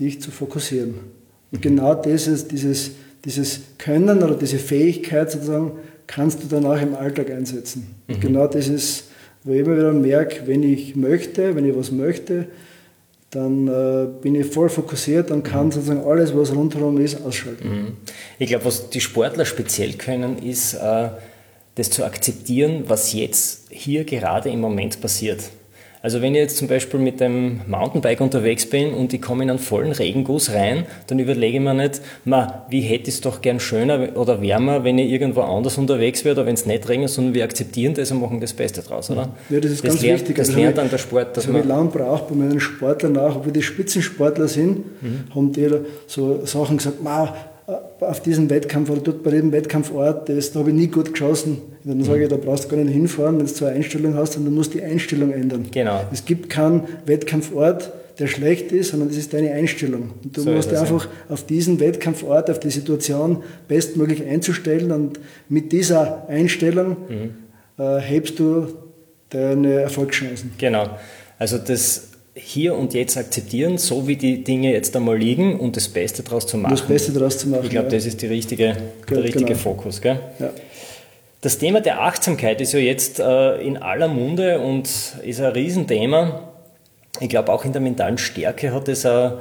dich 0.00 0.20
zu 0.20 0.30
fokussieren. 0.30 0.94
Und 1.52 1.62
genau 1.62 1.94
dieses, 1.94 2.48
dieses, 2.48 2.92
dieses 3.24 3.60
Können 3.78 4.22
oder 4.22 4.34
diese 4.34 4.58
Fähigkeit 4.58 5.30
sozusagen 5.30 5.72
kannst 6.06 6.42
du 6.42 6.48
dann 6.48 6.66
auch 6.66 6.80
im 6.80 6.94
Alltag 6.94 7.30
einsetzen. 7.30 7.94
Und 8.08 8.20
genau 8.20 8.46
das 8.46 8.68
ist, 8.68 9.04
wo 9.44 9.52
ich 9.52 9.60
immer 9.60 9.76
wieder 9.76 9.92
merke, 9.92 10.46
wenn 10.46 10.62
ich 10.62 10.96
möchte, 10.96 11.54
wenn 11.54 11.64
ich 11.64 11.76
was 11.76 11.90
möchte, 11.92 12.46
dann 13.30 13.68
äh, 13.68 14.08
bin 14.20 14.34
ich 14.34 14.46
voll 14.46 14.68
fokussiert 14.68 15.30
und 15.30 15.44
kann 15.44 15.70
sozusagen 15.70 16.04
alles, 16.04 16.34
was 16.36 16.54
rundherum 16.54 16.98
ist, 16.98 17.24
ausschalten. 17.24 17.68
Mhm. 17.68 17.96
Ich 18.40 18.48
glaube, 18.48 18.64
was 18.64 18.90
die 18.90 19.00
Sportler 19.00 19.44
speziell 19.44 19.92
können, 19.92 20.38
ist, 20.38 20.74
äh, 20.74 21.10
das 21.76 21.90
zu 21.90 22.04
akzeptieren, 22.04 22.84
was 22.88 23.12
jetzt 23.12 23.68
hier 23.70 24.04
gerade 24.04 24.50
im 24.50 24.60
Moment 24.60 25.00
passiert. 25.00 25.38
Also 26.02 26.22
wenn 26.22 26.34
ich 26.34 26.40
jetzt 26.40 26.56
zum 26.56 26.66
Beispiel 26.66 26.98
mit 26.98 27.20
dem 27.20 27.60
Mountainbike 27.66 28.22
unterwegs 28.22 28.64
bin 28.64 28.94
und 28.94 29.12
ich 29.12 29.20
komme 29.20 29.42
in 29.44 29.50
einen 29.50 29.58
vollen 29.58 29.92
Regenguss 29.92 30.50
rein, 30.50 30.86
dann 31.08 31.18
überlege 31.18 31.58
ich 31.58 31.62
mir 31.62 31.74
nicht, 31.74 32.00
ma, 32.24 32.64
wie 32.70 32.80
hätte 32.80 33.08
ich 33.10 33.16
es 33.16 33.20
doch 33.20 33.42
gern 33.42 33.60
schöner 33.60 34.16
oder 34.16 34.40
wärmer, 34.40 34.82
wenn 34.82 34.96
ich 34.98 35.12
irgendwo 35.12 35.42
anders 35.42 35.76
unterwegs 35.76 36.24
wäre 36.24 36.36
oder 36.36 36.46
wenn 36.46 36.54
es 36.54 36.64
nicht 36.64 36.88
regnet, 36.88 37.10
sondern 37.10 37.34
wir 37.34 37.44
akzeptieren 37.44 37.92
das 37.92 38.10
und 38.10 38.20
machen 38.20 38.40
das 38.40 38.54
Beste 38.54 38.80
draus, 38.80 39.10
oder? 39.10 39.28
Ja, 39.50 39.60
das 39.60 39.72
ist 39.72 39.84
das 39.84 39.90
ganz 39.90 40.02
lernt, 40.02 40.20
wichtig. 40.20 40.36
Das 40.36 40.48
also 40.48 40.60
lernt 40.60 40.78
dann 40.78 40.88
der 40.88 40.98
Sport. 40.98 41.36
Dass 41.36 41.46
man 41.46 41.68
lange 41.68 41.90
braucht 41.90 42.28
bei 42.28 42.34
meinen 42.34 42.60
Sportlern 42.60 43.18
auch, 43.18 43.36
obwohl 43.36 43.52
die 43.52 43.62
Spitzensportler 43.62 44.48
sind, 44.48 45.02
mhm. 45.02 45.24
haben 45.34 45.52
die 45.52 45.68
so 46.06 46.46
Sachen 46.46 46.78
gesagt, 46.78 47.02
ma, 47.02 47.34
auf 48.00 48.20
diesen 48.22 48.50
Wettkampf 48.50 48.90
oder 48.90 49.00
dort 49.00 49.22
bei 49.22 49.30
dem 49.30 49.52
Wettkampfort, 49.52 50.28
das, 50.28 50.52
da 50.52 50.60
habe 50.60 50.70
ich 50.70 50.76
nie 50.76 50.86
gut 50.88 51.12
geschossen. 51.12 51.58
Dann 51.84 52.02
sage 52.04 52.24
ich, 52.24 52.28
da 52.28 52.36
brauchst 52.36 52.64
du 52.64 52.68
gar 52.68 52.76
nicht 52.76 52.92
hinfahren, 52.92 53.38
wenn 53.38 53.46
du 53.46 53.52
zwei 53.52 53.70
Einstellungen 53.70 54.16
hast, 54.16 54.38
musst 54.38 54.74
du 54.74 54.78
die 54.78 54.84
Einstellung 54.84 55.32
ändern. 55.32 55.66
Genau. 55.70 56.04
Es 56.12 56.24
gibt 56.24 56.50
keinen 56.50 56.82
Wettkampfort, 57.06 57.92
der 58.18 58.26
schlecht 58.26 58.70
ist, 58.72 58.90
sondern 58.90 59.08
das 59.08 59.16
ist 59.16 59.32
deine 59.32 59.52
Einstellung. 59.52 60.10
Und 60.22 60.36
du 60.36 60.42
so 60.42 60.50
musst 60.50 60.72
einfach 60.74 61.06
ja. 61.06 61.34
auf 61.34 61.46
diesen 61.46 61.80
Wettkampfort, 61.80 62.50
auf 62.50 62.60
die 62.60 62.70
Situation 62.70 63.42
bestmöglich 63.66 64.24
einzustellen 64.24 64.92
und 64.92 65.18
mit 65.48 65.72
dieser 65.72 66.28
Einstellung 66.28 66.96
mhm. 67.08 67.82
äh, 67.82 67.98
hebst 67.98 68.38
du 68.38 68.66
deine 69.30 69.80
Erfolgschancen. 69.80 70.52
Genau. 70.58 70.98
Also 71.38 71.56
das 71.56 72.09
hier 72.34 72.76
und 72.76 72.94
jetzt 72.94 73.16
akzeptieren, 73.16 73.78
so 73.78 74.06
wie 74.06 74.16
die 74.16 74.44
Dinge 74.44 74.72
jetzt 74.72 74.94
einmal 74.94 75.18
liegen 75.18 75.58
und 75.58 75.76
das 75.76 75.88
Beste 75.88 76.22
daraus 76.22 76.46
zu 76.46 76.56
machen. 76.56 76.74
Das 76.74 76.86
Beste 76.86 77.12
daraus 77.12 77.38
zu 77.38 77.48
machen. 77.48 77.64
Ich 77.64 77.70
glaube, 77.70 77.88
ja. 77.88 77.96
das 77.96 78.06
ist 78.06 78.22
die 78.22 78.26
richtige, 78.26 78.76
der 79.08 79.24
richtige 79.24 79.46
genau. 79.46 79.58
Fokus. 79.58 80.00
Gell? 80.00 80.20
Ja. 80.38 80.50
Das 81.40 81.58
Thema 81.58 81.80
der 81.80 82.02
Achtsamkeit 82.02 82.60
ist 82.60 82.72
ja 82.72 82.78
jetzt 82.78 83.18
äh, 83.18 83.60
in 83.62 83.78
aller 83.78 84.08
Munde 84.08 84.60
und 84.60 84.88
ist 85.22 85.40
ein 85.40 85.52
Riesenthema. 85.52 86.42
Ich 87.18 87.28
glaube, 87.28 87.52
auch 87.52 87.64
in 87.64 87.72
der 87.72 87.80
mentalen 87.80 88.18
Stärke 88.18 88.72
hat 88.72 88.88
das 88.88 89.04
ein, 89.04 89.32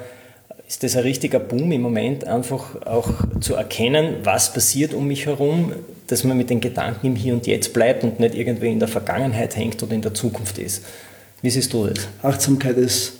ist 0.67 0.81
das 0.81 0.95
ein 0.95 1.03
richtiger 1.03 1.39
Boom 1.39 1.71
im 1.71 1.81
Moment, 1.81 2.25
einfach 2.25 2.85
auch 2.85 3.09
zu 3.41 3.55
erkennen, 3.55 4.15
was 4.23 4.53
passiert 4.53 4.93
um 4.93 5.07
mich 5.07 5.25
herum, 5.25 5.73
dass 6.07 6.23
man 6.23 6.37
mit 6.37 6.49
den 6.49 6.61
Gedanken 6.61 7.07
im 7.07 7.15
Hier 7.15 7.33
und 7.33 7.45
Jetzt 7.45 7.73
bleibt 7.73 8.03
und 8.03 8.19
nicht 8.19 8.33
irgendwie 8.33 8.71
in 8.71 8.79
der 8.79 8.87
Vergangenheit 8.87 9.55
hängt 9.55 9.83
oder 9.83 9.93
in 9.93 10.01
der 10.01 10.13
Zukunft 10.13 10.57
ist. 10.57 10.83
Wie 11.41 11.49
siehst 11.49 11.73
du 11.73 11.87
das? 11.87 12.07
Achtsamkeit 12.21 12.77
ist 12.77 13.13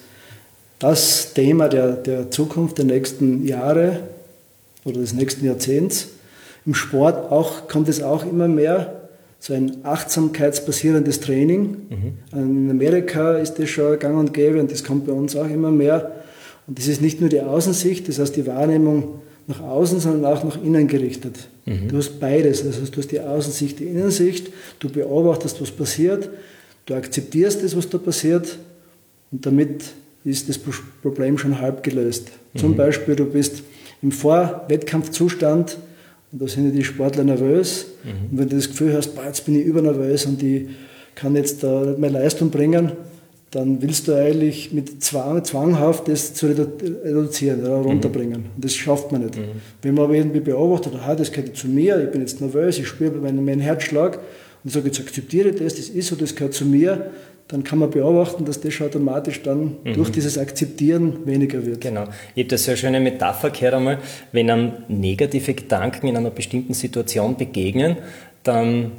das 0.79 1.33
Thema 1.33 1.67
der, 1.69 1.93
der 1.93 2.31
Zukunft 2.31 2.77
der 2.77 2.85
nächsten 2.85 3.45
Jahre 3.45 4.01
oder 4.83 4.99
des 4.99 5.13
nächsten 5.13 5.45
Jahrzehnts. 5.45 6.09
Im 6.65 6.73
Sport 6.73 7.31
auch, 7.31 7.67
kommt 7.67 7.89
es 7.89 8.01
auch 8.01 8.25
immer 8.25 8.47
mehr, 8.47 8.95
so 9.39 9.53
ein 9.53 9.77
achtsamkeitsbasierendes 9.83 11.21
Training. 11.21 11.77
Mhm. 11.89 12.38
In 12.38 12.69
Amerika 12.69 13.38
ist 13.38 13.53
das 13.55 13.69
schon 13.69 13.97
gang 13.99 14.17
und 14.17 14.33
gäbe 14.33 14.59
und 14.59 14.71
das 14.71 14.83
kommt 14.83 15.05
bei 15.05 15.13
uns 15.13 15.35
auch 15.35 15.49
immer 15.49 15.71
mehr. 15.71 16.11
Und 16.67 16.77
das 16.77 16.88
ist 16.88 17.01
nicht 17.01 17.21
nur 17.21 17.29
die 17.29 17.41
Außensicht, 17.41 18.07
das 18.09 18.19
heißt 18.19 18.35
die 18.35 18.45
Wahrnehmung 18.45 19.21
nach 19.47 19.61
außen, 19.61 19.99
sondern 19.99 20.31
auch 20.31 20.43
nach 20.43 20.61
innen 20.61 20.88
gerichtet. 20.88 21.47
Mhm. 21.65 21.88
Du 21.88 21.97
hast 21.97 22.19
beides, 22.19 22.65
also 22.65 22.81
du 22.85 22.97
hast 22.97 23.11
die 23.11 23.21
Außensicht, 23.21 23.79
die 23.79 23.85
Innensicht, 23.85 24.51
du 24.79 24.89
beobachtest, 24.89 25.61
was 25.61 25.71
passiert 25.71 26.29
Du 26.89 26.96
akzeptierst 26.96 27.63
das, 27.63 27.77
was 27.77 27.88
da 27.88 28.00
passiert 28.00 28.58
und 29.31 29.46
damit 29.46 29.84
ist 30.25 30.50
das 30.50 30.58
Problem 30.58 31.38
schon 31.38 31.62
halb 31.62 31.84
gelöst. 31.84 32.31
Mhm. 32.53 32.60
Zum 32.60 32.75
Beispiel, 32.75 33.15
du 33.15 33.25
bist 33.25 33.62
im 34.01 34.12
Vorwettkampfzustand 34.12 35.77
und 36.31 36.41
da 36.41 36.48
sind 36.48 36.74
die 36.74 36.84
Sportler 36.84 37.24
nervös 37.24 37.86
mhm. 38.03 38.31
und 38.31 38.38
wenn 38.39 38.50
du 38.50 38.55
das 38.55 38.69
Gefühl 38.69 38.93
hast, 38.93 39.13
boah, 39.13 39.25
jetzt 39.25 39.46
bin 39.46 39.53
ich 39.53 39.65
übernervös 39.65 40.25
und 40.25 40.41
ich 40.41 40.67
kann 41.13 41.36
jetzt 41.36 41.62
da 41.62 41.86
nicht 41.86 42.00
mehr 42.00 42.10
Leistung 42.10 42.50
bringen, 42.50 42.93
dann 43.51 43.84
willst 43.84 44.08
du 44.08 44.15
eigentlich 44.15 44.74
mit 44.74 45.03
Zwang, 45.03 45.43
zwanghaft 45.46 46.08
das 46.08 46.34
zu 46.34 46.48
reduzieren 46.48 47.62
oder 47.62 47.81
runterbringen. 47.81 48.41
Mhm. 48.41 48.50
Und 48.55 48.65
das 48.65 48.74
schafft 48.74 49.12
man 49.12 49.22
nicht. 49.22 49.38
Mhm. 49.38 49.43
Wenn 49.84 49.93
man 49.93 50.05
aber 50.05 50.15
irgendwie 50.15 50.39
beobachtet, 50.39 50.93
aha, 50.96 51.13
das 51.13 51.31
gehört 51.31 51.55
zu 51.55 51.67
mir, 51.67 52.03
ich 52.03 52.10
bin 52.10 52.22
jetzt 52.22 52.41
nervös, 52.41 52.79
ich 52.79 52.88
spüre 52.88 53.12
meinen, 53.17 53.46
meinen 53.46 53.62
Herzschlag, 53.62 54.17
und 54.63 54.71
sage, 54.71 54.87
jetzt 54.87 54.99
akzeptiere 54.99 55.51
das, 55.51 55.75
das 55.75 55.89
ist 55.89 56.07
so, 56.07 56.15
das 56.15 56.35
gehört 56.35 56.53
zu 56.53 56.65
mir, 56.65 57.11
dann 57.47 57.63
kann 57.63 57.79
man 57.79 57.89
beobachten, 57.89 58.45
dass 58.45 58.61
das 58.61 58.73
schon 58.73 58.87
automatisch 58.87 59.41
dann 59.41 59.77
mhm. 59.83 59.93
durch 59.93 60.11
dieses 60.11 60.37
Akzeptieren 60.37 61.25
weniger 61.25 61.65
wird. 61.65 61.81
Genau. 61.81 62.03
Ich 62.35 62.43
habe 62.43 62.49
das 62.49 62.63
sehr 62.63 62.77
schöne 62.77 62.99
Metapher 62.99 63.49
gehört 63.49 63.73
einmal, 63.73 63.97
wenn 64.31 64.49
einem 64.49 64.71
negative 64.87 65.55
Gedanken 65.55 66.07
in 66.07 66.15
einer 66.17 66.29
bestimmten 66.29 66.73
Situation 66.73 67.37
begegnen, 67.37 67.97
dann 68.43 68.91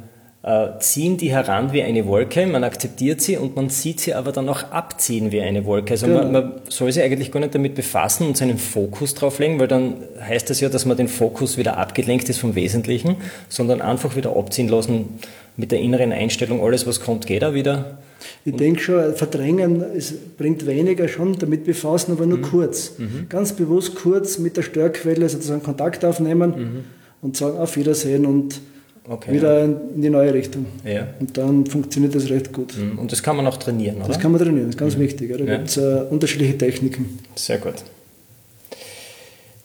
ziehen 0.79 1.17
die 1.17 1.31
heran 1.31 1.71
wie 1.71 1.83
eine 1.83 2.07
Wolke, 2.07 2.47
man 2.47 2.63
akzeptiert 2.63 3.21
sie 3.21 3.37
und 3.37 3.55
man 3.55 3.69
sieht 3.69 3.99
sie 3.99 4.15
aber 4.15 4.31
dann 4.31 4.49
auch 4.49 4.71
abziehen 4.71 5.31
wie 5.31 5.41
eine 5.41 5.65
Wolke. 5.65 5.91
Also 5.93 6.07
genau. 6.07 6.23
man, 6.23 6.31
man, 6.31 6.51
soll 6.67 6.91
sich 6.91 7.03
eigentlich 7.03 7.31
gar 7.31 7.41
nicht 7.41 7.53
damit 7.53 7.75
befassen 7.75 8.25
und 8.25 8.37
seinen 8.37 8.57
Fokus 8.57 9.13
drauf 9.13 9.37
legen, 9.37 9.59
weil 9.59 9.67
dann 9.67 9.97
heißt 10.19 10.49
das 10.49 10.59
ja, 10.59 10.69
dass 10.69 10.87
man 10.87 10.97
den 10.97 11.09
Fokus 11.09 11.57
wieder 11.57 11.77
abgelenkt 11.77 12.27
ist 12.27 12.39
vom 12.39 12.55
Wesentlichen, 12.55 13.17
sondern 13.49 13.81
einfach 13.81 14.15
wieder 14.15 14.35
abziehen 14.35 14.67
lassen 14.67 15.19
mit 15.57 15.71
der 15.71 15.79
inneren 15.79 16.11
Einstellung, 16.11 16.63
alles 16.63 16.87
was 16.87 17.01
kommt, 17.01 17.27
geht 17.27 17.43
auch 17.43 17.53
wieder. 17.53 17.99
Ich 18.43 18.55
denke 18.55 18.81
schon, 18.81 19.13
verdrängen 19.13 19.83
es 19.95 20.11
bringt 20.37 20.65
weniger 20.65 21.07
schon 21.07 21.37
damit 21.37 21.65
befassen, 21.65 22.13
aber 22.13 22.25
nur 22.25 22.39
mhm. 22.39 22.43
kurz. 22.43 22.97
Mhm. 22.97 23.27
Ganz 23.29 23.53
bewusst 23.53 23.93
kurz 23.93 24.39
mit 24.39 24.57
der 24.57 24.63
Störquelle 24.63 25.29
sozusagen 25.29 25.61
Kontakt 25.61 26.03
aufnehmen 26.03 26.53
mhm. 26.55 26.83
und 27.21 27.37
sagen 27.37 27.59
auf 27.59 27.77
Wiedersehen 27.77 28.25
und 28.25 28.59
okay, 29.09 29.33
wieder 29.33 29.59
ja. 29.59 29.65
in 29.65 30.01
die 30.01 30.09
neue 30.09 30.33
Richtung. 30.33 30.65
Ja. 30.85 31.07
Und 31.19 31.37
dann 31.37 31.65
funktioniert 31.65 32.15
das 32.15 32.29
recht 32.29 32.53
gut. 32.53 32.75
Mhm. 32.77 32.99
Und 32.99 33.11
das 33.11 33.21
kann 33.23 33.35
man 33.35 33.47
auch 33.47 33.57
trainieren, 33.57 33.97
oder? 33.97 34.07
Das 34.07 34.19
kann 34.19 34.31
man 34.31 34.41
trainieren, 34.41 34.67
das 34.67 34.75
ist 34.75 34.79
ganz 34.79 34.97
mhm. 34.97 35.01
wichtig. 35.01 35.31
Da 35.37 35.43
ja. 35.43 35.57
gibt 35.57 35.69
es 35.69 35.77
äh, 35.77 36.03
unterschiedliche 36.09 36.57
Techniken. 36.57 37.19
Sehr 37.35 37.57
gut. 37.57 37.75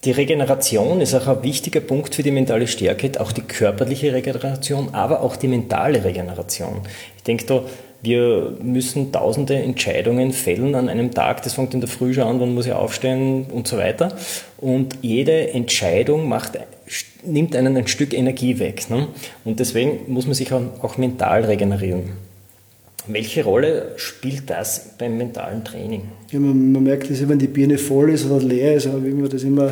Die 0.05 0.13
Regeneration 0.13 1.01
ist 1.01 1.15
auch 1.15 1.27
ein 1.27 1.43
wichtiger 1.43 1.81
Punkt 1.81 2.15
für 2.15 2.23
die 2.23 2.31
mentale 2.31 2.69
Stärke, 2.69 3.11
auch 3.21 3.33
die 3.33 3.41
körperliche 3.41 4.13
Regeneration, 4.13 4.91
aber 4.93 5.21
auch 5.21 5.35
die 5.35 5.49
mentale 5.49 6.05
Regeneration. 6.05 6.83
Ich 7.17 7.25
denke 7.25 7.45
da, 7.47 7.63
wir 8.03 8.53
müssen 8.63 9.11
tausende 9.11 9.57
Entscheidungen 9.57 10.33
fällen 10.33 10.77
an 10.77 10.89
einem 10.89 11.13
Tag. 11.13 11.43
Das 11.43 11.55
fängt 11.55 11.75
in 11.75 11.81
der 11.81 11.89
Früh 11.89 12.15
schon 12.15 12.25
an, 12.25 12.41
wann 12.41 12.55
muss 12.55 12.67
ich 12.67 12.73
aufstehen 12.73 13.47
und 13.51 13.67
so 13.67 13.79
weiter. 13.79 14.17
Und 14.59 14.99
jede 15.03 15.51
Entscheidung 15.51 16.29
macht, 16.29 16.57
nimmt 17.25 17.57
einen 17.57 17.77
ein 17.77 17.87
Stück 17.87 18.13
Energie 18.13 18.59
weg. 18.59 18.89
Ne? 18.91 19.09
Und 19.45 19.61
deswegen 19.61 20.13
muss 20.13 20.27
man 20.27 20.35
sich 20.35 20.53
auch, 20.53 20.63
auch 20.83 20.99
mental 20.99 21.45
regenerieren. 21.45 22.05
Welche 23.09 23.45
Rolle 23.45 23.93
spielt 23.97 24.51
das 24.51 24.91
beim 24.99 25.17
mentalen 25.17 25.65
Training? 25.65 26.03
Ja, 26.31 26.41
man, 26.41 26.73
man 26.73 26.83
merkt 26.83 27.09
das, 27.11 27.29
wenn 27.29 27.39
die 27.39 27.47
Birne 27.47 27.79
voll 27.79 28.11
ist 28.11 28.27
oder 28.27 28.43
leer 28.43 28.75
ist, 28.75 28.87
wie 28.87 29.11
man 29.11 29.29
das 29.29 29.45
immer 29.45 29.71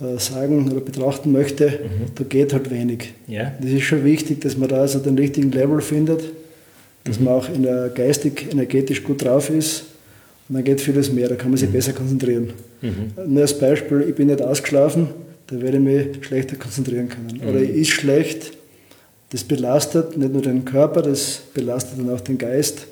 äh, 0.00 0.18
sagen 0.18 0.70
oder 0.70 0.80
betrachten 0.80 1.32
möchte, 1.32 1.66
mhm. 1.66 2.14
da 2.14 2.24
geht 2.24 2.52
halt 2.52 2.70
wenig. 2.70 3.14
Ja. 3.26 3.52
Das 3.60 3.70
ist 3.70 3.82
schon 3.82 4.04
wichtig, 4.04 4.40
dass 4.40 4.56
man 4.56 4.68
da 4.68 4.82
also 4.82 5.00
den 5.00 5.18
richtigen 5.18 5.50
Level 5.50 5.80
findet, 5.80 6.22
dass 7.02 7.18
mhm. 7.18 7.24
man 7.24 7.34
auch 7.34 7.48
in 7.52 7.64
der 7.64 7.88
geistig, 7.88 8.46
energetisch 8.52 9.02
gut 9.02 9.24
drauf 9.24 9.50
ist. 9.50 9.86
Und 10.48 10.54
dann 10.54 10.64
geht 10.64 10.80
vieles 10.80 11.12
mehr, 11.12 11.28
da 11.28 11.34
kann 11.34 11.50
man 11.50 11.58
sich 11.58 11.68
mhm. 11.68 11.72
besser 11.72 11.92
konzentrieren. 11.92 12.52
Mhm. 12.80 13.12
Nur 13.26 13.42
als 13.42 13.58
Beispiel, 13.58 14.06
ich 14.08 14.14
bin 14.14 14.28
nicht 14.28 14.40
ausgeschlafen, 14.40 15.08
da 15.48 15.60
werde 15.60 15.78
ich 15.78 15.82
mich 15.82 16.26
schlechter 16.26 16.56
konzentrieren 16.56 17.08
können. 17.08 17.40
Oder 17.48 17.60
mhm. 17.60 17.74
ist 17.74 17.90
schlecht, 17.90 18.52
das 19.30 19.44
belastet 19.44 20.16
nicht 20.16 20.32
nur 20.32 20.42
den 20.42 20.64
Körper, 20.64 21.02
das 21.02 21.42
belastet 21.52 21.98
dann 21.98 22.10
auch 22.10 22.20
den 22.20 22.38
Geist, 22.38 22.86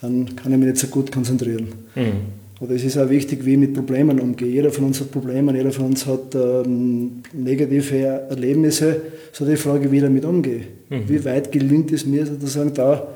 dann 0.00 0.36
kann 0.36 0.52
ich 0.52 0.58
mich 0.58 0.68
nicht 0.68 0.78
so 0.78 0.88
gut 0.88 1.10
konzentrieren. 1.10 1.68
Mhm. 1.94 2.44
Oder 2.60 2.74
es 2.74 2.84
ist 2.84 2.96
auch 2.98 3.10
wichtig, 3.10 3.44
wie 3.44 3.52
ich 3.52 3.58
mit 3.58 3.74
Problemen 3.74 4.20
umgehe. 4.20 4.48
Jeder 4.48 4.70
von 4.70 4.84
uns 4.84 5.00
hat 5.00 5.10
Probleme, 5.10 5.56
jeder 5.56 5.72
von 5.72 5.86
uns 5.86 6.06
hat 6.06 6.34
ähm, 6.34 7.22
negative 7.32 8.26
Erlebnisse. 8.30 9.00
So 9.32 9.44
die 9.44 9.56
Frage, 9.56 9.90
wie 9.90 9.96
ich 9.96 10.02
damit 10.02 10.24
umgehe. 10.24 10.62
Mhm. 10.88 11.08
Wie 11.08 11.24
weit 11.24 11.50
gelingt 11.50 11.92
es 11.92 12.06
mir 12.06 12.24
sozusagen 12.24 12.72
da 12.72 13.08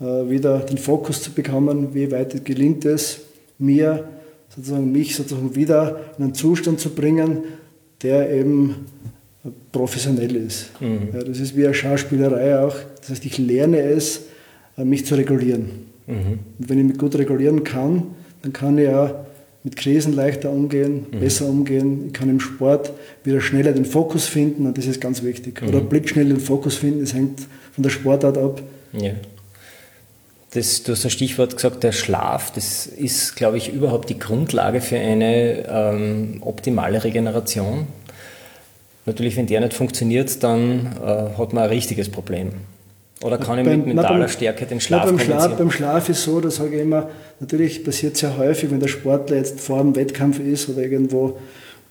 äh, 0.00 0.04
wieder 0.30 0.60
den 0.60 0.78
Fokus 0.78 1.22
zu 1.22 1.32
bekommen? 1.32 1.88
Wie 1.94 2.10
weit 2.10 2.44
gelingt 2.44 2.84
es 2.84 3.20
mir 3.58 4.04
sozusagen 4.54 4.90
mich 4.90 5.16
sozusagen 5.16 5.54
wieder 5.54 6.00
in 6.18 6.24
einen 6.24 6.34
Zustand 6.34 6.80
zu 6.80 6.90
bringen, 6.90 7.38
der 8.02 8.30
eben 8.30 8.86
professionell 9.72 10.36
ist. 10.36 10.70
Mhm. 10.80 11.08
Ja, 11.12 11.22
das 11.22 11.40
ist 11.40 11.56
wie 11.56 11.64
eine 11.64 11.74
Schauspielerei 11.74 12.58
auch. 12.60 12.76
Das 13.00 13.10
heißt, 13.10 13.24
ich 13.24 13.38
lerne 13.38 13.80
es, 13.80 14.22
äh, 14.76 14.84
mich 14.84 15.06
zu 15.06 15.14
regulieren. 15.14 15.66
Mhm. 16.06 16.38
Und 16.58 16.68
wenn 16.68 16.78
ich 16.78 16.84
mich 16.84 16.98
gut 16.98 17.16
regulieren 17.16 17.64
kann, 17.64 18.02
dann 18.42 18.52
kann 18.52 18.78
ich 18.78 18.88
auch 18.88 19.14
mit 19.62 19.76
Krisen 19.76 20.14
leichter 20.14 20.50
umgehen, 20.50 21.06
mhm. 21.10 21.20
besser 21.20 21.46
umgehen. 21.48 22.06
Ich 22.06 22.12
kann 22.12 22.30
im 22.30 22.40
Sport 22.40 22.92
wieder 23.24 23.40
schneller 23.40 23.72
den 23.72 23.84
Fokus 23.84 24.26
finden 24.26 24.66
und 24.66 24.78
das 24.78 24.86
ist 24.86 25.00
ganz 25.00 25.22
wichtig. 25.22 25.60
Mhm. 25.60 25.68
Oder 25.68 25.80
blitzschnell 25.80 26.28
den 26.28 26.40
Fokus 26.40 26.76
finden, 26.76 27.00
das 27.00 27.14
hängt 27.14 27.40
von 27.72 27.82
der 27.82 27.90
Sportart 27.90 28.38
ab. 28.38 28.62
Ja. 28.92 29.12
Das, 30.50 30.82
du 30.82 30.92
hast 30.92 31.04
das 31.04 31.12
Stichwort 31.12 31.54
gesagt, 31.54 31.84
der 31.84 31.92
Schlaf, 31.92 32.52
das 32.52 32.86
ist, 32.86 33.36
glaube 33.36 33.56
ich, 33.56 33.72
überhaupt 33.72 34.10
die 34.10 34.18
Grundlage 34.18 34.80
für 34.80 34.98
eine 34.98 35.64
ähm, 35.68 36.38
optimale 36.40 37.04
Regeneration. 37.04 37.86
Natürlich, 39.06 39.36
wenn 39.36 39.46
der 39.46 39.60
nicht 39.60 39.74
funktioniert, 39.74 40.42
dann 40.42 40.86
äh, 41.02 41.38
hat 41.38 41.52
man 41.52 41.64
ein 41.64 41.70
richtiges 41.70 42.08
Problem. 42.08 42.50
Oder 43.22 43.38
kann 43.38 43.58
ich 43.58 43.66
mit 43.66 43.86
mentaler 43.86 44.28
Stärke 44.28 44.64
den 44.66 44.80
Schlaf 44.80 45.04
beim 45.04 45.18
Schlaf 45.18 45.56
Beim 45.56 45.70
Schlaf 45.70 46.08
ist 46.08 46.22
so, 46.22 46.40
da 46.40 46.50
sage 46.50 46.76
ich 46.76 46.82
immer, 46.82 47.10
natürlich 47.38 47.84
passiert 47.84 48.16
sehr 48.16 48.36
häufig, 48.38 48.70
wenn 48.70 48.80
der 48.80 48.88
Sportler 48.88 49.36
jetzt 49.36 49.60
vor 49.60 49.80
einem 49.80 49.94
Wettkampf 49.94 50.40
ist 50.40 50.68
oder 50.70 50.82
irgendwo 50.82 51.38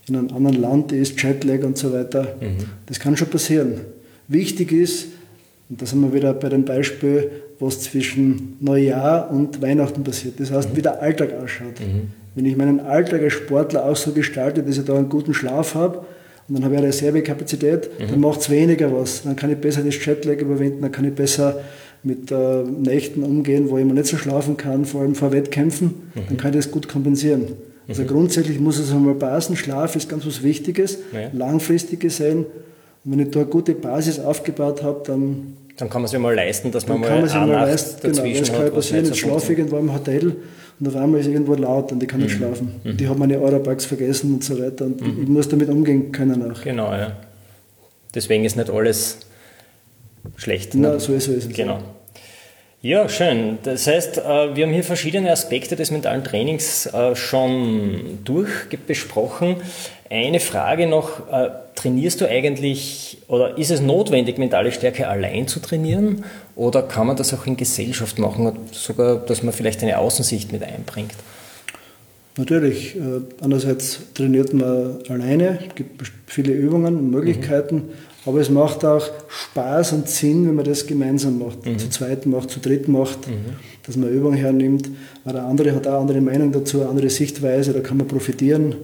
in 0.08 0.16
einem 0.16 0.36
anderen 0.36 0.60
Land 0.60 0.92
ist, 0.92 1.22
Jetlag 1.22 1.64
und 1.64 1.78
so 1.78 1.94
weiter. 1.94 2.36
Mhm. 2.42 2.66
Das 2.88 3.00
kann 3.00 3.16
schon 3.16 3.30
passieren. 3.30 3.82
Wichtig 4.28 4.72
ist, 4.72 5.08
und 5.70 5.82
da 5.82 5.86
sind 5.86 6.02
wir 6.02 6.14
wieder 6.14 6.34
bei 6.34 6.50
dem 6.50 6.66
Beispiel, 6.66 7.30
was 7.60 7.82
zwischen 7.82 8.58
Neujahr 8.60 9.30
und 9.32 9.62
Weihnachten 9.62 10.04
passiert. 10.04 10.40
Das 10.40 10.52
heißt, 10.52 10.72
mhm. 10.72 10.78
wie 10.78 10.82
der 10.82 11.02
Alltag 11.02 11.34
ausschaut. 11.42 11.80
Mhm. 11.80 12.10
Wenn 12.36 12.46
ich 12.46 12.58
meinen 12.58 12.80
Alltag 12.80 13.22
als 13.22 13.34
Sportler 13.34 13.86
auch 13.86 13.96
so 13.96 14.12
gestalte, 14.12 14.64
dass 14.64 14.78
ich 14.78 14.86
da 14.86 14.96
einen 14.96 15.10
guten 15.10 15.34
Schlaf 15.34 15.76
habe 15.76 16.00
und 16.48 16.56
dann 16.56 16.64
habe 16.64 16.74
ich 16.74 16.80
eine 16.80 16.88
Reservekapazität, 16.88 17.90
mhm. 18.00 18.08
dann 18.10 18.20
macht 18.20 18.42
es 18.42 18.50
weniger 18.50 18.92
was. 18.92 19.24
Dann 19.24 19.36
kann 19.36 19.52
ich 19.52 19.58
besser 19.58 19.84
das 19.84 20.04
Jetlag 20.04 20.40
überwinden, 20.40 20.82
dann 20.82 20.92
kann 20.92 21.06
ich 21.06 21.14
besser 21.14 21.60
mit 22.02 22.32
äh, 22.32 22.64
Nächten 22.64 23.24
umgehen, 23.24 23.70
wo 23.70 23.78
ich 23.78 23.86
mal 23.86 23.94
nicht 23.94 24.08
so 24.08 24.18
schlafen 24.18 24.58
kann, 24.58 24.86
vor 24.86 25.02
allem 25.02 25.16
vor 25.16 25.32
Wettkämpfen, 25.32 25.88
mhm. 25.88 26.22
dann 26.30 26.38
kann 26.38 26.52
ich 26.52 26.58
das 26.58 26.72
gut 26.72 26.88
kompensieren. 26.88 27.48
Also 27.88 28.04
mhm. 28.04 28.08
grundsätzlich 28.08 28.60
muss 28.60 28.80
es 28.80 28.92
einmal 28.92 29.16
passen. 29.16 29.56
Schlaf 29.56 29.96
ist 29.96 30.10
ganz 30.10 30.26
was 30.26 30.42
Wichtiges, 30.42 31.00
ja. 31.12 31.30
langfristig 31.34 32.00
gesehen. 32.00 32.46
Und 33.10 33.18
wenn 33.18 33.26
ich 33.26 33.32
da 33.32 33.40
eine 33.40 33.50
gute 33.50 33.74
Basis 33.74 34.20
aufgebaut 34.20 34.84
habe, 34.84 35.02
dann 35.04 35.56
dann 35.78 35.90
kann 35.90 36.02
man 36.02 36.10
sich 36.10 36.20
mal 36.20 36.36
leisten, 36.36 36.72
dass 36.72 36.86
man 36.88 37.00
mal 37.00 37.08
kann 37.08 37.20
man 37.22 37.30
sich 37.30 37.38
mal 37.38 37.48
leisten, 37.48 38.12
genau, 38.12 38.40
das 38.40 38.52
kann 38.52 38.72
passieren. 38.72 39.12
Ich 39.12 39.20
schlafe 39.22 39.54
irgendwo 39.54 39.78
im 39.78 39.94
Hotel 39.94 40.36
und 40.78 40.88
auf 40.88 40.96
einmal 40.98 41.22
ist 41.22 41.28
irgendwo 41.28 41.56
laut 41.56 41.94
und 41.94 42.04
ich 42.04 42.10
kann 42.10 42.20
nicht 42.20 42.34
mhm. 42.34 42.38
schlafen. 42.38 42.82
Mhm. 42.84 42.98
Die 42.98 43.08
haben 43.08 43.18
meine 43.18 43.40
Eurobugs 43.40 43.86
vergessen 43.86 44.34
und 44.34 44.44
so 44.44 44.60
weiter 44.62 44.86
und 44.86 45.00
mhm. 45.00 45.24
ich 45.24 45.30
muss 45.30 45.48
damit 45.48 45.70
umgehen 45.70 46.12
können 46.12 46.52
auch. 46.52 46.62
Genau, 46.62 46.92
ja. 46.92 47.14
Deswegen 48.14 48.44
ist 48.44 48.58
nicht 48.58 48.70
alles 48.70 49.20
schlecht. 50.36 50.76
Na, 50.76 50.92
ne? 50.92 51.00
so 51.00 51.14
ist 51.14 51.30
es. 51.30 51.48
Genau. 51.48 51.80
Ja, 52.82 53.08
schön. 53.08 53.58
Das 53.64 53.88
heißt, 53.88 54.18
äh, 54.18 54.56
wir 54.56 54.66
haben 54.66 54.74
hier 54.74 54.84
verschiedene 54.84 55.32
Aspekte 55.32 55.78
des 55.78 55.92
mentalen 55.92 56.26
Trainings 56.26 56.88
äh, 56.88 57.16
schon 57.16 58.20
durchbesprochen. 58.26 59.58
Eine 60.10 60.40
Frage 60.40 60.88
noch, 60.88 61.32
äh, 61.32 61.50
trainierst 61.76 62.20
du 62.20 62.28
eigentlich 62.28 63.20
oder 63.28 63.58
ist 63.58 63.70
es 63.70 63.80
notwendig, 63.80 64.38
mentale 64.38 64.72
Stärke 64.72 65.08
allein 65.08 65.48
zu 65.48 65.60
trainieren 65.60 66.26
oder 66.56 66.82
kann 66.82 67.08
man 67.08 67.16
das 67.16 67.34
auch 67.34 67.46
in 67.46 67.58
Gesellschaft 67.58 68.18
machen, 68.18 68.58
sogar, 68.72 69.18
dass 69.18 69.44
man 69.44 69.54
vielleicht 69.54 69.84
eine 69.84 70.00
Außensicht 70.00 70.52
mit 70.52 70.64
einbringt? 70.64 71.14
Natürlich. 72.38 72.96
Äh, 72.96 73.22
andererseits 73.42 74.00
trainiert 74.14 74.54
man 74.54 75.00
alleine, 75.10 75.60
es 75.68 75.76
gibt 75.76 76.12
viele 76.26 76.54
Übungen 76.54 76.96
und 76.96 77.12
Möglichkeiten, 77.12 77.76
mhm. 77.76 77.90
aber 78.26 78.40
es 78.40 78.50
macht 78.50 78.84
auch 78.86 79.06
Spaß 79.28 79.94
und 79.94 80.10
Sinn, 80.10 80.48
wenn 80.48 80.56
man 80.56 80.66
das 80.66 80.88
gemeinsam 80.88 81.38
macht, 81.38 81.66
mhm. 81.66 81.78
zu 81.78 81.90
zweit 81.90 82.26
macht, 82.26 82.50
zu 82.50 82.60
dritt 82.60 82.88
macht, 82.88 83.28
mhm. 83.28 83.58
dass 83.86 83.96
man 83.96 84.10
Übungen 84.10 84.38
hernimmt. 84.38 84.90
Weil 85.24 85.34
der 85.34 85.44
andere 85.44 85.76
hat 85.76 85.86
auch 85.86 85.92
eine 85.92 86.00
andere 86.00 86.22
Meinung 86.22 86.52
dazu, 86.52 86.82
eine 86.82 86.90
andere 86.90 87.10
Sichtweise, 87.10 87.74
da 87.74 87.82
kann 87.82 87.98
man 87.98 88.08
profitieren. 88.08 88.76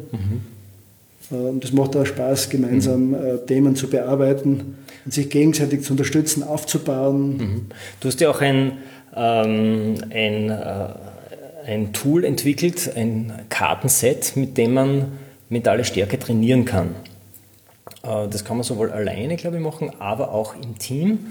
Äh, 1.31 1.35
und 1.35 1.63
es 1.63 1.71
macht 1.71 1.95
auch 1.95 2.05
Spaß, 2.05 2.49
gemeinsam 2.49 3.09
mhm. 3.09 3.15
Äh, 3.15 3.37
Themen 3.45 3.75
zu 3.75 3.89
bearbeiten 3.89 4.77
und 5.05 5.13
sich 5.13 5.29
gegenseitig 5.29 5.83
zu 5.83 5.93
unterstützen, 5.93 6.43
aufzubauen. 6.43 7.37
Mhm. 7.37 7.65
Du 7.99 8.07
hast 8.07 8.19
ja 8.21 8.29
auch 8.29 8.41
ein, 8.41 8.73
ähm, 9.15 9.95
ein, 10.09 10.49
äh, 10.49 10.87
ein 11.67 11.93
Tool 11.93 12.23
entwickelt, 12.25 12.91
ein 12.95 13.33
Kartenset, 13.49 14.35
mit 14.35 14.57
dem 14.57 14.73
man 14.73 15.11
mentale 15.49 15.83
Stärke 15.83 16.19
trainieren 16.19 16.65
kann. 16.65 16.95
Äh, 18.03 18.27
das 18.29 18.45
kann 18.45 18.57
man 18.57 18.63
sowohl 18.63 18.91
alleine, 18.91 19.35
glaube 19.35 19.57
ich, 19.57 19.63
machen, 19.63 19.91
aber 19.99 20.31
auch 20.31 20.55
im 20.55 20.77
Team. 20.77 21.27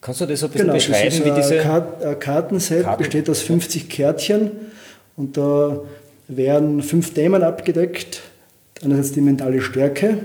Kannst 0.00 0.20
du 0.20 0.26
das 0.26 0.44
ein 0.44 0.50
bisschen 0.50 0.66
genau, 0.66 0.74
beschreiben, 0.74 1.24
wie 1.24 1.30
diese. 1.30 1.60
Ein 1.60 2.18
Kartenset 2.20 2.84
Karten 2.84 2.98
besteht 2.98 3.30
aus 3.30 3.40
50 3.40 3.88
Kärtchen 3.88 4.50
und 5.16 5.38
da 5.38 5.80
werden 6.28 6.82
fünf 6.82 7.14
Themen 7.14 7.42
abgedeckt 7.42 8.20
einerseits 8.84 9.12
die 9.12 9.20
mentale 9.20 9.60
Stärke, 9.60 10.18